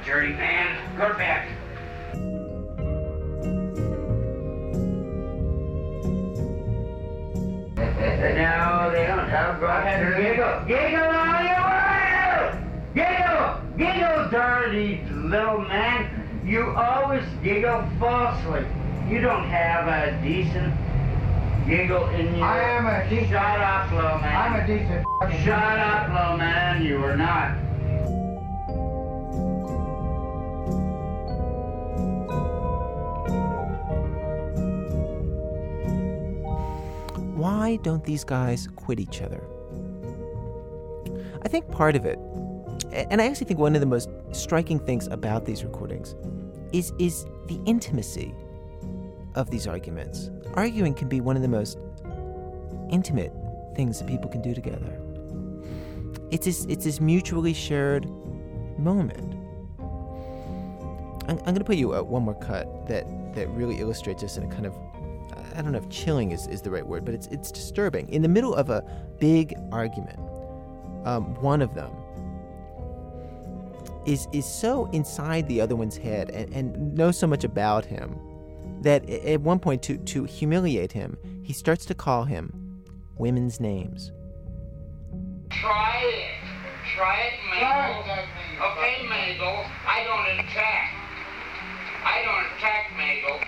[0.05, 0.99] Dirty man.
[0.99, 1.49] Go to bed.
[8.37, 10.65] no, they don't have Go ahead and giggle.
[10.67, 13.61] Giggle all you want Giggle.
[13.77, 16.26] Giggle, dirty little man.
[16.47, 18.65] You always giggle falsely.
[19.09, 20.73] You don't have a decent
[21.67, 22.41] giggle in you.
[22.41, 23.31] I am a decent.
[23.31, 24.37] Shut up, little man.
[24.37, 25.05] I'm a decent.
[25.45, 26.85] Shut up, little man.
[26.85, 27.57] You are not.
[37.35, 39.43] Why don't these guys quit each other?
[41.43, 42.21] I think part of it,
[42.93, 46.15] and I actually think one of the most striking things about these recordings,
[46.77, 48.35] is is the intimacy
[49.35, 50.31] of these arguments.
[50.55, 51.79] Arguing can be one of the most
[52.91, 53.33] intimate
[53.75, 55.01] things that people can do together.
[56.31, 58.07] It's this, it's this mutually shared
[58.79, 59.35] moment.
[61.29, 63.05] I'm, I'm going to put you uh, one more cut that,
[63.35, 64.75] that really illustrates this in a kind of
[65.55, 68.11] I don't know if chilling is, is the right word, but it's it's disturbing.
[68.11, 68.83] In the middle of a
[69.19, 70.19] big argument,
[71.07, 71.91] um, one of them
[74.07, 78.19] is is so inside the other one's head and, and knows so much about him
[78.83, 82.85] that at one point, to, to humiliate him, he starts to call him
[83.17, 84.13] women's names.
[85.51, 86.35] Try it.
[86.95, 88.05] Try it, Mabel.
[88.71, 89.65] Okay, Mabel.
[89.87, 90.95] I don't attack.
[92.05, 93.41] I don't attack, Mabel.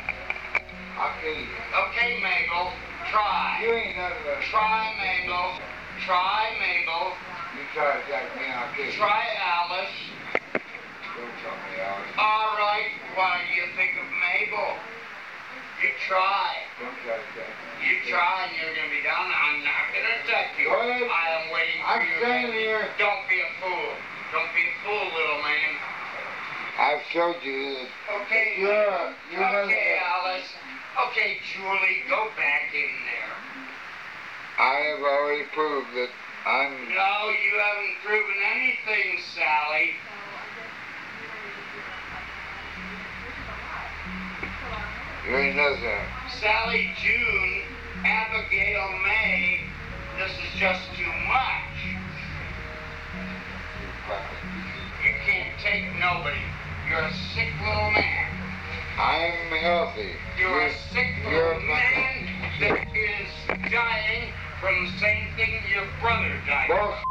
[0.98, 1.46] Okay.
[1.86, 2.72] Okay, Mabel.
[3.10, 3.60] Try.
[3.62, 4.42] You ain't none of.
[4.50, 5.60] Try, Mabel.
[6.04, 7.12] Try, Mabel.
[7.54, 8.92] You try to attack me, I'll kill you.
[8.92, 10.07] Try Alice.
[11.18, 12.14] Don't me, Alice.
[12.14, 12.94] All right.
[13.18, 14.78] What do you think of Mabel?
[15.82, 16.62] You try.
[16.78, 17.42] Don't try to
[17.82, 19.26] You try and you're going to be down.
[19.26, 20.70] I'm not going to attack you.
[20.70, 20.86] What?
[20.86, 22.14] I am waiting for I'm you.
[22.18, 22.82] I'm staying here.
[22.98, 23.90] Don't be a fool.
[24.30, 25.70] Don't be a fool, little man.
[26.78, 27.90] I've showed you that.
[28.22, 28.62] Okay.
[28.62, 29.14] Yeah.
[29.34, 30.50] You're okay, Alice.
[31.10, 33.34] Okay, Julie, go back in there.
[34.58, 36.10] I have already proved that
[36.46, 36.74] I'm.
[36.90, 39.94] No, you haven't proven anything, Sally.
[45.28, 46.06] You ain't nothing.
[46.40, 47.60] Sally June,
[48.02, 49.60] Abigail May,
[50.16, 51.84] this is just too much.
[55.04, 56.40] You can't take nobody.
[56.88, 58.30] You're a sick little man.
[58.98, 60.14] I'm healthy.
[60.38, 62.28] You're, you're a sick little man
[62.60, 67.04] that is dying from the same thing your brother died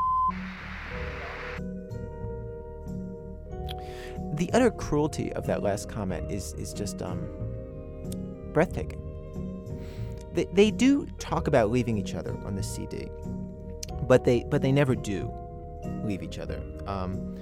[4.34, 7.47] The utter cruelty of that last comment is is just um
[8.58, 9.00] breathtaking.
[10.34, 13.08] They, they do talk about leaving each other on the CD,
[14.08, 15.32] but they but they never do
[16.04, 16.60] leave each other.
[16.88, 17.38] Um,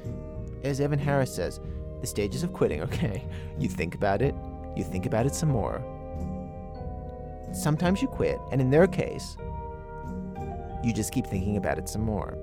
[0.66, 1.62] as Evan Harris says,
[2.02, 2.82] the stages of quitting.
[2.82, 3.24] Okay,
[3.58, 4.36] you think about it,
[4.76, 5.82] you think about it some more.
[7.54, 9.38] Sometimes you quit, and in their case,
[10.84, 12.38] you just keep thinking about it some more.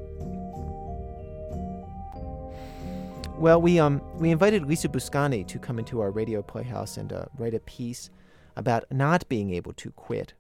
[3.36, 7.26] Well, we um we invited Lisa Buscani to come into our radio playhouse and uh,
[7.36, 8.08] write a piece
[8.56, 10.34] about not being able to quit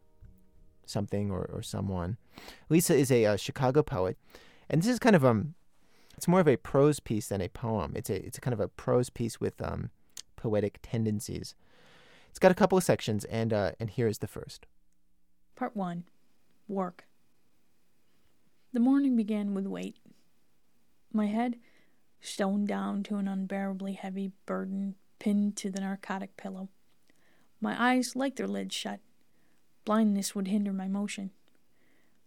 [0.86, 2.16] something or, or someone.
[2.68, 4.16] Lisa is a, a Chicago poet,
[4.68, 5.54] and this is kind of um,
[6.16, 7.92] it's more of a prose piece than a poem.
[7.96, 9.90] It's a it's a kind of a prose piece with um,
[10.36, 11.54] poetic tendencies.
[12.30, 14.66] It's got a couple of sections, and uh, and here is the first.
[15.56, 16.04] Part one,
[16.68, 17.04] work.
[18.72, 19.96] The morning began with weight.
[21.12, 21.56] My head,
[22.20, 26.70] stone down to an unbearably heavy burden, pinned to the narcotic pillow.
[27.62, 28.98] My eyes like their lids shut.
[29.84, 31.30] Blindness would hinder my motion.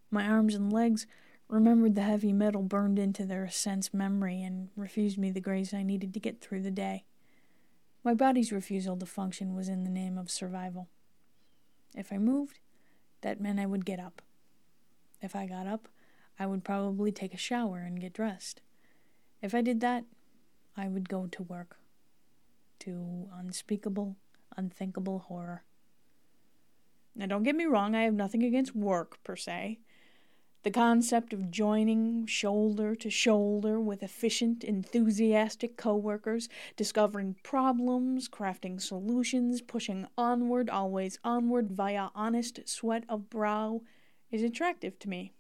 [0.10, 1.06] My arms and legs
[1.50, 5.84] remembered the heavy metal burned into their sense memory and refused me the grace I
[5.84, 7.04] needed to get through the day.
[8.02, 10.88] My body's refusal to function was in the name of survival.
[11.94, 12.60] If I moved,
[13.20, 14.22] that meant I would get up.
[15.22, 15.90] If I got up,
[16.40, 18.62] I would probably take a shower and get dressed.
[19.42, 20.06] If I did that,
[20.78, 21.78] I would go to work.
[22.80, 24.16] To unspeakable,
[24.58, 25.64] unthinkable horror.
[27.16, 29.80] Now, don't get me wrong, I have nothing against work per se.
[30.64, 39.62] The concept of joining shoulder to shoulder with efficient, enthusiastic coworkers, discovering problems, crafting solutions,
[39.62, 43.82] pushing onward, always onward via honest sweat of brow,
[44.32, 45.34] is attractive to me.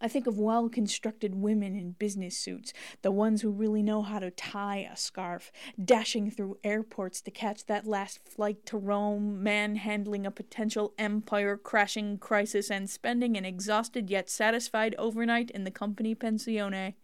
[0.00, 2.72] I think of well constructed women in business suits,
[3.02, 5.50] the ones who really know how to tie a scarf,
[5.82, 12.18] dashing through airports to catch that last flight to Rome, manhandling a potential empire crashing
[12.18, 16.94] crisis, and spending an exhausted yet satisfied overnight in the company pensione.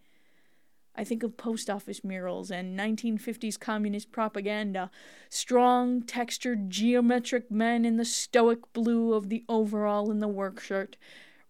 [0.97, 4.93] I think of post office murals and 1950s communist propaganda,
[5.29, 10.97] strong, textured, geometric men in the stoic blue of the overall and the work shirt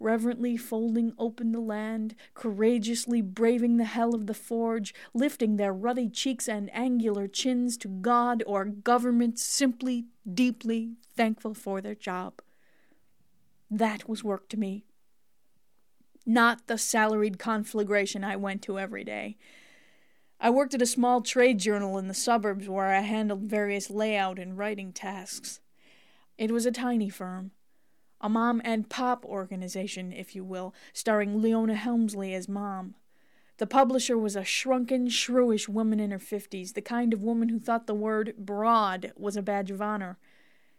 [0.05, 6.09] reverently folding open the land, courageously braving the hell of the forge, lifting their ruddy
[6.09, 12.43] cheeks and angular chins to God or government, simply, deeply thankful for their job.
[13.71, 14.85] That was work to me.
[16.27, 19.37] Not the salaried conflagration I went to every day.
[20.39, 24.39] I worked at a small trade journal in the suburbs where I handled various layout
[24.39, 25.61] and writing tasks.
[26.37, 27.53] It was a tiny firm
[28.25, 32.95] a mom and pop organization, if you will, starring Leona Helmsley as mom.
[33.59, 37.59] The publisher was a shrunken, shrewish woman in her fifties, the kind of woman who
[37.59, 40.17] thought the word broad was a badge of honor.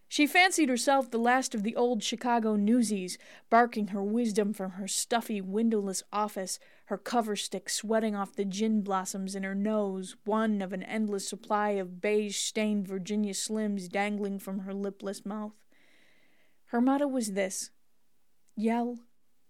[0.07, 3.19] She fancied herself the last of the old Chicago newsies,
[3.51, 8.81] barking her wisdom from her stuffy, windowless office, her cover stick sweating off the gin
[8.81, 14.39] blossoms in her nose, one of an endless supply of beige stained Virginia Slims dangling
[14.39, 15.53] from her lipless mouth.
[16.75, 17.69] Her motto was this
[18.57, 18.99] yell,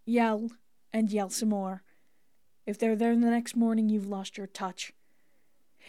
[0.06, 0.52] yell,
[0.94, 1.82] and yell some more.
[2.68, 4.94] If they're there the next morning, you've lost your touch.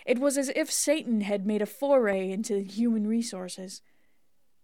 [0.07, 3.83] It was as if Satan had made a foray into human resources.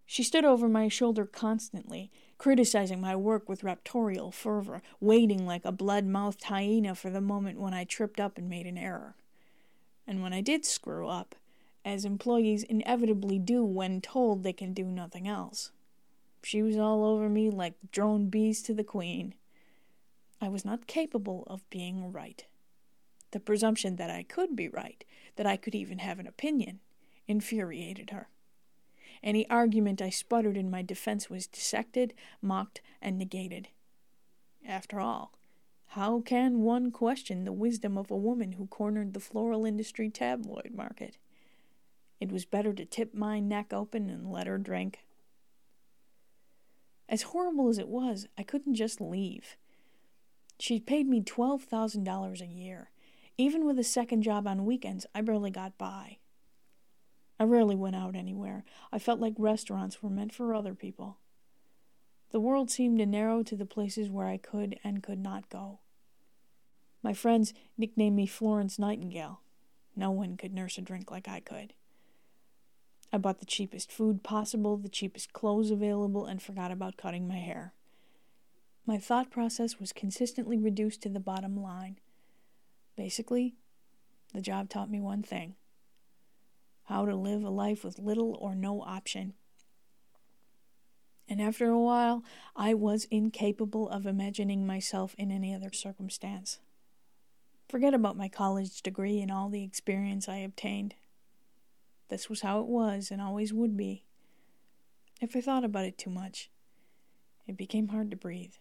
[0.07, 5.73] She stood over my shoulder constantly, criticizing my work with raptorial fervor, waiting like a
[5.73, 9.15] blood mouthed hyena for the moment when I tripped up and made an error.
[10.07, 11.35] And when I did screw up,
[11.85, 15.71] as employees inevitably do when told they can do nothing else.
[16.45, 19.35] She was all over me like drone bees to the queen.
[20.41, 22.45] I was not capable of being right.
[23.31, 25.05] The presumption that I could be right,
[25.37, 26.81] that I could even have an opinion,
[27.27, 28.29] infuriated her.
[29.23, 33.69] Any argument I sputtered in my defense was dissected, mocked, and negated.
[34.67, 35.33] After all,
[35.89, 40.73] how can one question the wisdom of a woman who cornered the floral industry tabloid
[40.75, 41.19] market?
[42.19, 45.05] It was better to tip my neck open and let her drink.
[47.09, 49.57] As horrible as it was, I couldn't just leave.
[50.59, 52.91] She'd paid me $12,000 a year.
[53.37, 56.19] Even with a second job on weekends, I barely got by.
[57.41, 58.65] I rarely went out anywhere.
[58.93, 61.19] I felt like restaurants were meant for other people.
[62.31, 65.81] The world seemed to narrow to the places where I could and could not go.
[67.03, 69.41] My friends nicknamed me Florence Nightingale.
[69.97, 71.75] No one could nurse a drink like I could.
[73.13, 77.39] I bought the cheapest food possible, the cheapest clothes available, and forgot about cutting my
[77.39, 77.75] hair.
[78.87, 81.99] My thought process was consistently reduced to the bottom line.
[82.97, 83.55] Basically,
[84.33, 85.55] the job taught me one thing
[86.87, 89.35] how to live a life with little or no option.
[91.29, 92.25] And after a while,
[92.57, 96.59] I was incapable of imagining myself in any other circumstance.
[97.69, 100.95] Forget about my college degree and all the experience I obtained.
[102.13, 104.05] This was how it was and always would be.
[105.23, 106.51] If I thought about it too much,
[107.47, 108.53] it became hard to breathe.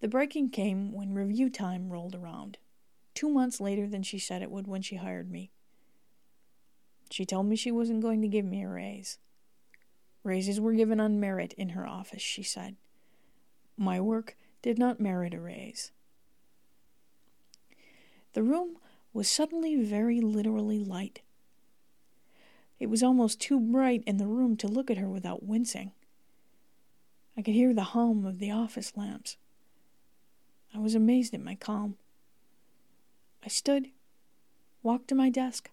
[0.00, 2.56] The breaking came when review time rolled around,
[3.12, 5.50] two months later than she said it would when she hired me.
[7.10, 9.18] She told me she wasn't going to give me a raise.
[10.24, 12.76] Raises were given on merit in her office, she said.
[13.76, 15.92] My work did not merit a raise.
[18.32, 18.78] The room
[19.12, 21.20] was suddenly very literally light.
[22.80, 25.92] It was almost too bright in the room to look at her without wincing.
[27.36, 29.36] I could hear the hum of the office lamps.
[30.74, 31.96] I was amazed at my calm.
[33.44, 33.90] I stood,
[34.82, 35.70] walked to my desk,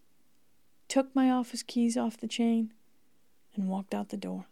[0.88, 2.74] took my office keys off the chain,
[3.56, 4.46] and walked out the door.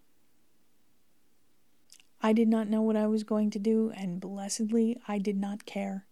[2.22, 5.68] I did not know what I was going to do, and blessedly, I did not
[5.68, 6.07] care.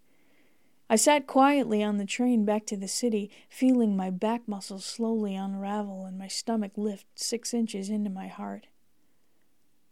[0.87, 5.35] I sat quietly on the train back to the city, feeling my back muscles slowly
[5.35, 8.67] unravel and my stomach lift six inches into my heart.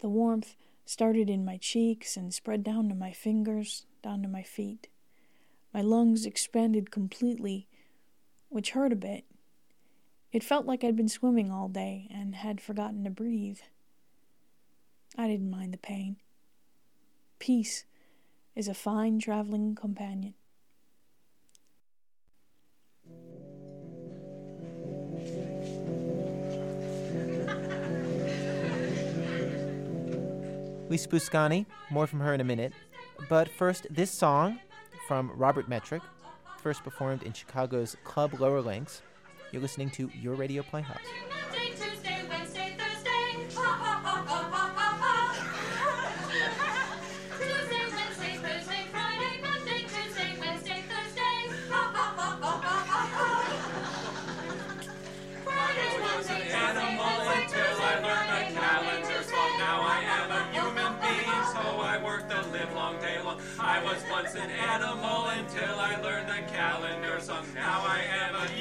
[0.02, 4.44] The warmth started in my cheeks and spread down to my fingers, down to my
[4.44, 4.88] feet.
[5.74, 7.68] My lungs expanded completely,
[8.50, 9.26] which hurt a bit.
[10.32, 13.60] It felt like I'd been swimming all day and had forgotten to breathe.
[15.18, 16.18] I didn't mind the pain.
[17.40, 17.86] Peace
[18.56, 20.36] is a fine traveling companion.
[30.94, 32.72] Lisa Buscani, more from her in a minute.
[33.28, 34.60] But first, this song
[35.08, 36.04] from Robert Metric,
[36.60, 39.02] first performed in Chicago's Club Lower Links.
[39.52, 41.00] You're listening to Your Radio Playhouse.
[63.74, 67.44] I was once an animal until I learned the calendar song.
[67.56, 68.53] Now I am a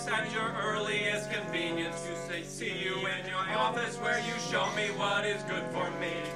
[0.00, 2.06] office at your earliest convenience.
[2.08, 5.90] You say, see you in your office where you show me what is good for
[6.00, 6.29] me.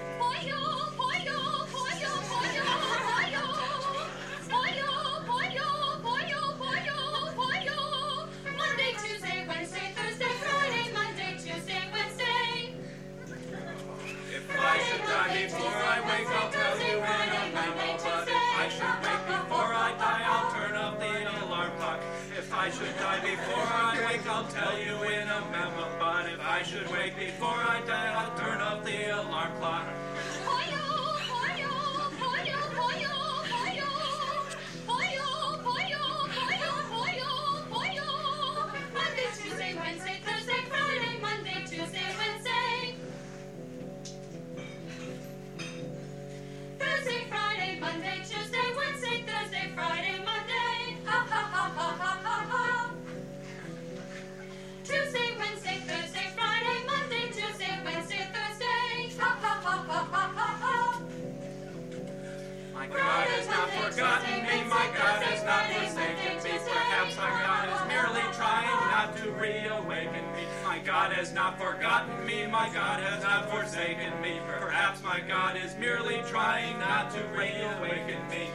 [71.04, 74.40] God has not forgotten me, my God has not forsaken me.
[74.46, 78.48] Perhaps my God is merely trying not to reawaken me.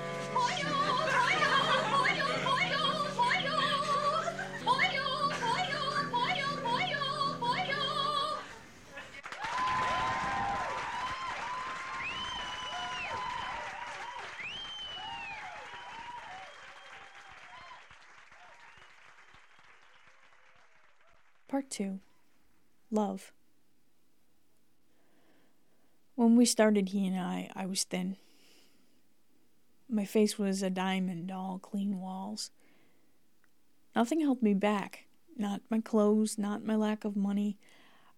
[21.47, 21.99] Part 2
[22.91, 23.31] love.
[26.15, 28.17] When we started, he and I, I was thin.
[29.89, 32.51] My face was a diamond, all clean walls.
[33.95, 35.05] Nothing held me back.
[35.37, 37.57] Not my clothes, not my lack of money.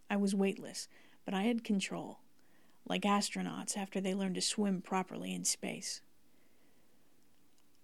[0.09, 0.88] I was weightless,
[1.24, 2.19] but I had control,
[2.88, 6.01] like astronauts after they learn to swim properly in space.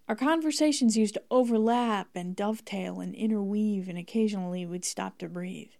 [0.08, 5.70] Our conversations used to overlap and dovetail and interweave, and occasionally we'd stop to breathe.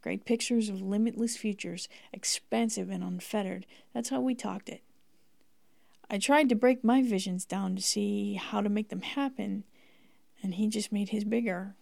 [0.00, 3.66] Great pictures of limitless futures, expansive and unfettered.
[3.92, 4.82] That's how we talked it.
[6.10, 9.64] I tried to break my visions down to see how to make them happen,
[10.42, 11.74] and he just made his bigger,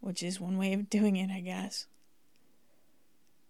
[0.00, 1.86] which is one way of doing it, I guess.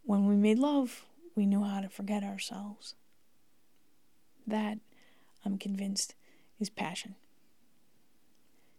[0.05, 2.94] When we made love, we knew how to forget ourselves.
[4.47, 4.78] That,
[5.44, 6.14] I'm convinced,
[6.61, 7.16] is passion.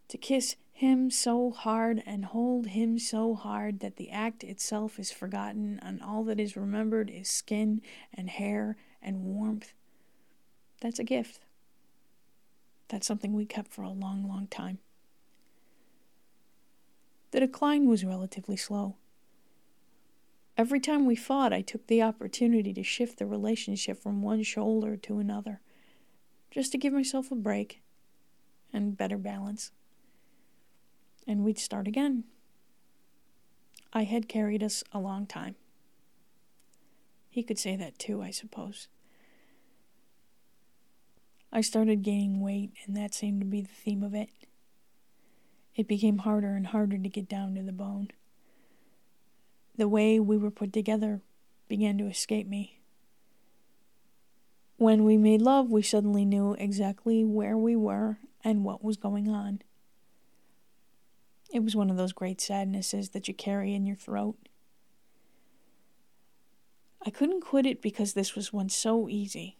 [0.07, 5.11] To kiss him so hard and hold him so hard that the act itself is
[5.11, 7.82] forgotten and all that is remembered is skin
[8.13, 9.73] and hair and warmth.
[10.80, 11.39] that's a gift.
[12.89, 14.78] That's something we kept for a long, long time.
[17.32, 18.97] The decline was relatively slow.
[20.55, 24.95] Every time we fought, I took the opportunity to shift the relationship from one shoulder
[24.95, 25.59] to another,
[26.51, 27.82] just to give myself a break
[28.71, 29.71] and better balance.
[31.28, 32.23] And we'd start again.
[33.91, 35.55] I had carried us a long time.
[37.30, 38.88] He could say that too, I suppose.
[41.51, 44.30] I started gaining weight, and that seemed to be the theme of it.
[45.75, 48.09] It became harder and harder to get down to the bone.
[49.78, 51.21] The way we were put together
[51.67, 52.80] began to escape me.
[54.78, 59.28] When we made love, we suddenly knew exactly where we were and what was going
[59.28, 59.61] on.
[61.54, 64.38] It was one of those great sadnesses that you carry in your throat.
[67.06, 69.58] I couldn't quit it because this was once so easy.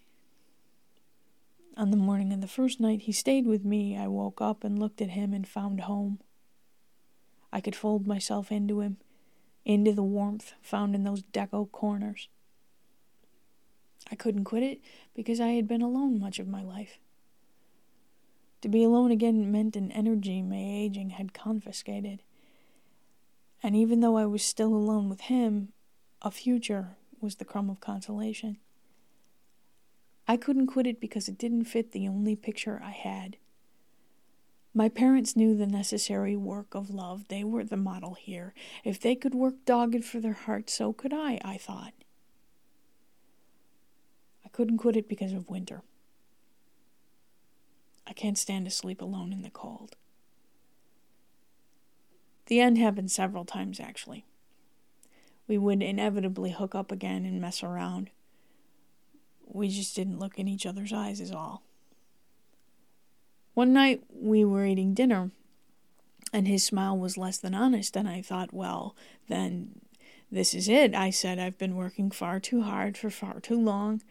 [1.78, 4.80] On the morning of the first night he stayed with me, I woke up and
[4.80, 6.20] looked at him and found home.
[7.54, 8.98] I could fold myself into him,
[9.64, 12.28] into the warmth found in those deco corners.
[14.12, 14.82] I couldn't quit it
[15.16, 17.00] because I had been alone much of my life.
[18.68, 22.22] To be alone again meant an energy my aging had confiscated.
[23.64, 25.70] And even though I was still alone with him,
[26.22, 28.58] a future was the crumb of consolation.
[30.28, 33.38] I couldn't quit it because it didn't fit the only picture I had.
[34.74, 37.30] My parents knew the necessary work of love.
[37.30, 38.54] They were the model here.
[38.84, 41.94] If they could work dogged for their heart, so could I, I thought.
[44.46, 45.84] I couldn't quit it because of winter.
[48.08, 49.96] I can't stand to sleep alone in the cold.
[52.46, 54.26] The end happened several times, actually.
[55.48, 58.10] We would inevitably hook up again and mess around.
[59.46, 61.64] We just didn't look in each other's eyes, is all.
[63.54, 65.32] One night we were eating dinner,
[66.32, 68.96] and his smile was less than honest, and I thought, well,
[69.28, 69.82] then
[70.32, 70.94] this is it.
[70.94, 74.02] I said, I've been working far too hard for far too long,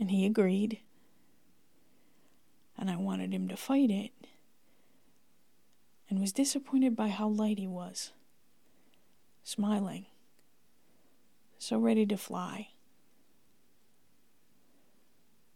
[0.00, 0.80] and he agreed.
[2.78, 4.12] And I wanted him to fight it,
[6.08, 8.12] and was disappointed by how light he was,
[9.42, 10.06] smiling,
[11.58, 12.68] so ready to fly.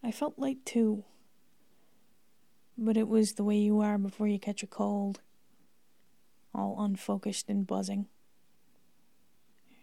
[0.03, 1.05] I felt light too.
[2.79, 5.21] But it was the way you are before you catch a cold,
[6.55, 8.07] all unfocused and buzzing.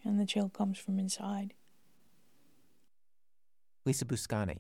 [0.04, 1.54] And the chill comes from inside.
[3.86, 4.58] Lisa Buscani.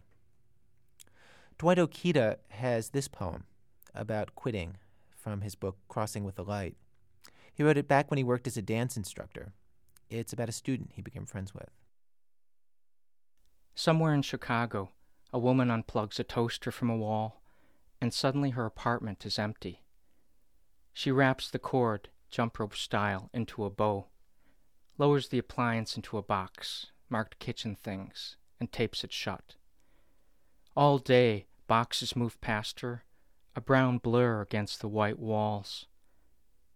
[1.59, 3.45] Dwight Okita has this poem
[3.95, 4.77] about quitting
[5.15, 6.75] from his book Crossing with the Light.
[7.51, 9.53] He wrote it back when he worked as a dance instructor.
[10.07, 11.71] It's about a student he became friends with.
[13.73, 14.91] Somewhere in Chicago,
[15.33, 17.41] a woman unplugs a toaster from a wall,
[17.99, 19.81] and suddenly her apartment is empty.
[20.93, 24.05] She wraps the cord, jump rope style, into a bow,
[24.99, 29.55] lowers the appliance into a box, marked kitchen things, and tapes it shut.
[30.77, 33.03] All day, boxes move past her,
[33.55, 35.87] a brown blur against the white walls.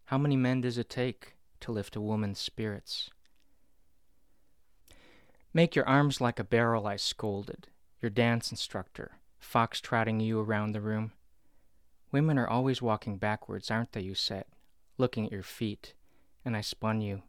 [0.05, 3.11] How many men does it take to lift a woman's spirits?
[5.53, 7.67] Make your arms like a barrel, I scolded
[8.01, 11.11] your dance instructor, fox-trotting you around the room.
[12.11, 14.45] Women are always walking backwards, aren't they, you said,
[14.97, 15.93] looking at your feet,
[16.43, 17.21] and I spun you.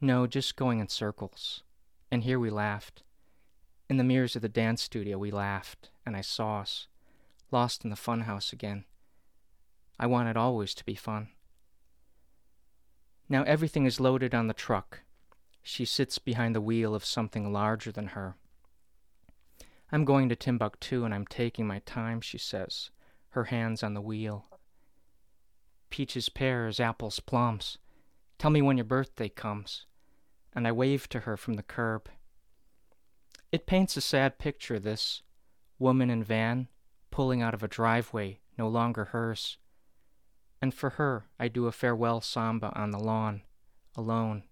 [0.00, 1.62] No, just going in circles.
[2.10, 3.04] And here we laughed.
[3.88, 6.88] In the mirrors of the dance studio, we laughed, and I saw us,
[7.52, 8.84] lost in the fun house again.
[9.98, 11.28] I wanted always to be fun.
[13.28, 15.00] Now everything is loaded on the truck.
[15.62, 18.36] She sits behind the wheel of something larger than her.
[19.90, 22.90] I'm going to Timbuktu and I'm taking my time, she says,
[23.30, 24.46] her hands on the wheel.
[25.90, 27.78] Peaches, pears, apples, plums.
[28.38, 29.86] Tell me when your birthday comes.
[30.54, 32.08] And I wave to her from the curb.
[33.52, 35.22] It paints a sad picture, this
[35.78, 36.68] woman in van,
[37.10, 39.58] pulling out of a driveway no longer hers.
[40.60, 43.42] And for her, I do a farewell samba on the lawn,
[43.94, 44.44] alone,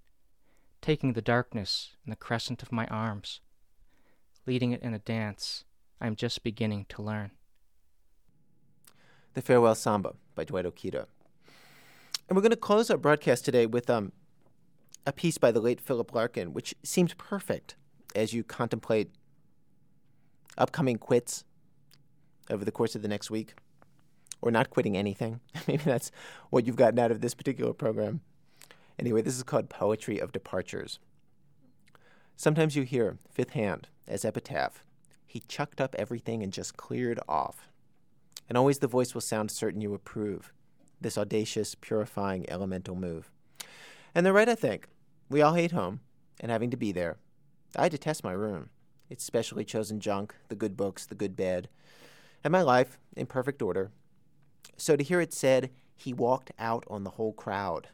[0.80, 3.40] taking the darkness in the crescent of my arms
[4.46, 5.64] leading it in a dance
[6.00, 7.30] I am just beginning to learn.
[9.34, 11.06] The Farewell Samba by Dwight Okita.
[12.28, 14.12] And we're going to close our broadcast today with um,
[15.06, 17.76] a piece by the late Philip Larkin, which seems perfect
[18.14, 19.10] as you contemplate
[20.56, 21.44] upcoming quits
[22.50, 23.54] over the course of the next week,
[24.40, 25.40] or not quitting anything.
[25.66, 26.10] Maybe that's
[26.50, 28.20] what you've gotten out of this particular program.
[28.98, 30.98] Anyway, this is called Poetry of Departures.
[32.36, 34.84] Sometimes you hear, fifth hand, as epitaph,
[35.26, 37.68] he chucked up everything and just cleared off.
[38.48, 40.52] And always the voice will sound certain you approve
[41.00, 43.30] this audacious, purifying, elemental move.
[44.14, 44.88] And they're right, I think.
[45.28, 46.00] We all hate home
[46.40, 47.16] and having to be there.
[47.76, 48.70] I detest my room.
[49.10, 51.68] Its specially chosen junk, the good books, the good bed,
[52.42, 53.90] and my life in perfect order.
[54.76, 57.88] So to hear it said, he walked out on the whole crowd,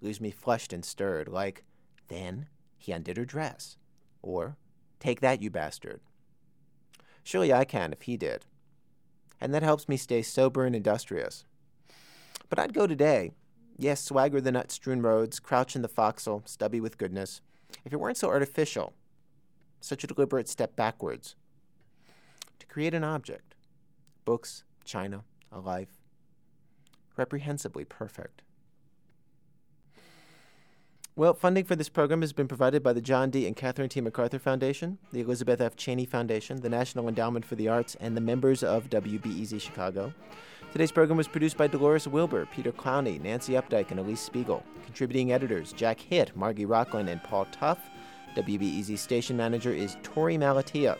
[0.00, 1.64] leaves me flushed and stirred, like,
[2.08, 2.46] then
[2.78, 3.76] he undid her dress.
[4.22, 4.56] Or,
[5.00, 6.00] take that, you bastard.
[7.22, 8.46] Surely I can if he did.
[9.40, 11.44] And that helps me stay sober and industrious.
[12.48, 13.32] But I'd go today.
[13.76, 17.40] Yes, swagger the nut strewn roads, crouch in the forecastle, stubby with goodness,
[17.84, 18.94] if it weren't so artificial,
[19.80, 21.34] such a deliberate step backwards.
[22.58, 23.54] To create an object
[24.24, 25.22] books, china,
[25.52, 26.00] a life,
[27.16, 28.42] reprehensibly perfect.
[31.18, 33.46] Well, funding for this program has been provided by the John D.
[33.46, 34.02] and Catherine T.
[34.02, 35.74] MacArthur Foundation, the Elizabeth F.
[35.74, 40.12] Cheney Foundation, the National Endowment for the Arts, and the members of WBEZ Chicago.
[40.72, 44.62] Today's program was produced by Dolores Wilbur, Peter Clowney, Nancy Updike, and Alix Spiegel.
[44.84, 47.88] Contributing editors Jack Hitt, Margy Rochlin, and Paul Tough.
[48.36, 50.98] WBEZ station manager is Torey Malatia.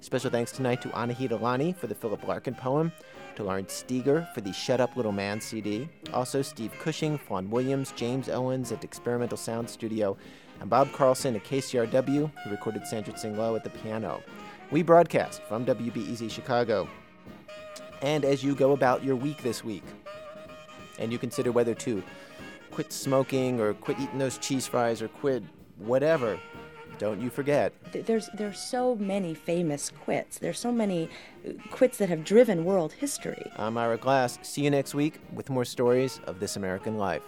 [0.00, 2.92] Special thanks tonight to Anahita Lani for the Philip Larkin poem,
[3.34, 7.92] to Lawrence Steger for the Shut Up Little Man CD, also Steve Cushing, Fawn Williams,
[7.96, 10.16] James Owens at Experimental Sound Studio,
[10.60, 14.22] and Bob Carlson at KCRW, who recorded Sanjit Singh Low at the piano.
[14.70, 16.88] We broadcast from WBEZ Chicago.
[18.02, 19.84] And as you go about your week this week,
[21.00, 22.04] and you consider whether to
[22.70, 25.42] quit smoking or quit eating those cheese fries or quit
[25.78, 26.38] whatever,
[26.98, 27.72] don't you forget.
[27.92, 30.38] There's there's so many famous quits.
[30.38, 31.08] There's so many
[31.46, 33.50] uh, quits that have driven world history.
[33.56, 34.38] I'm Ira Glass.
[34.42, 37.22] See you next week with more stories of this American life.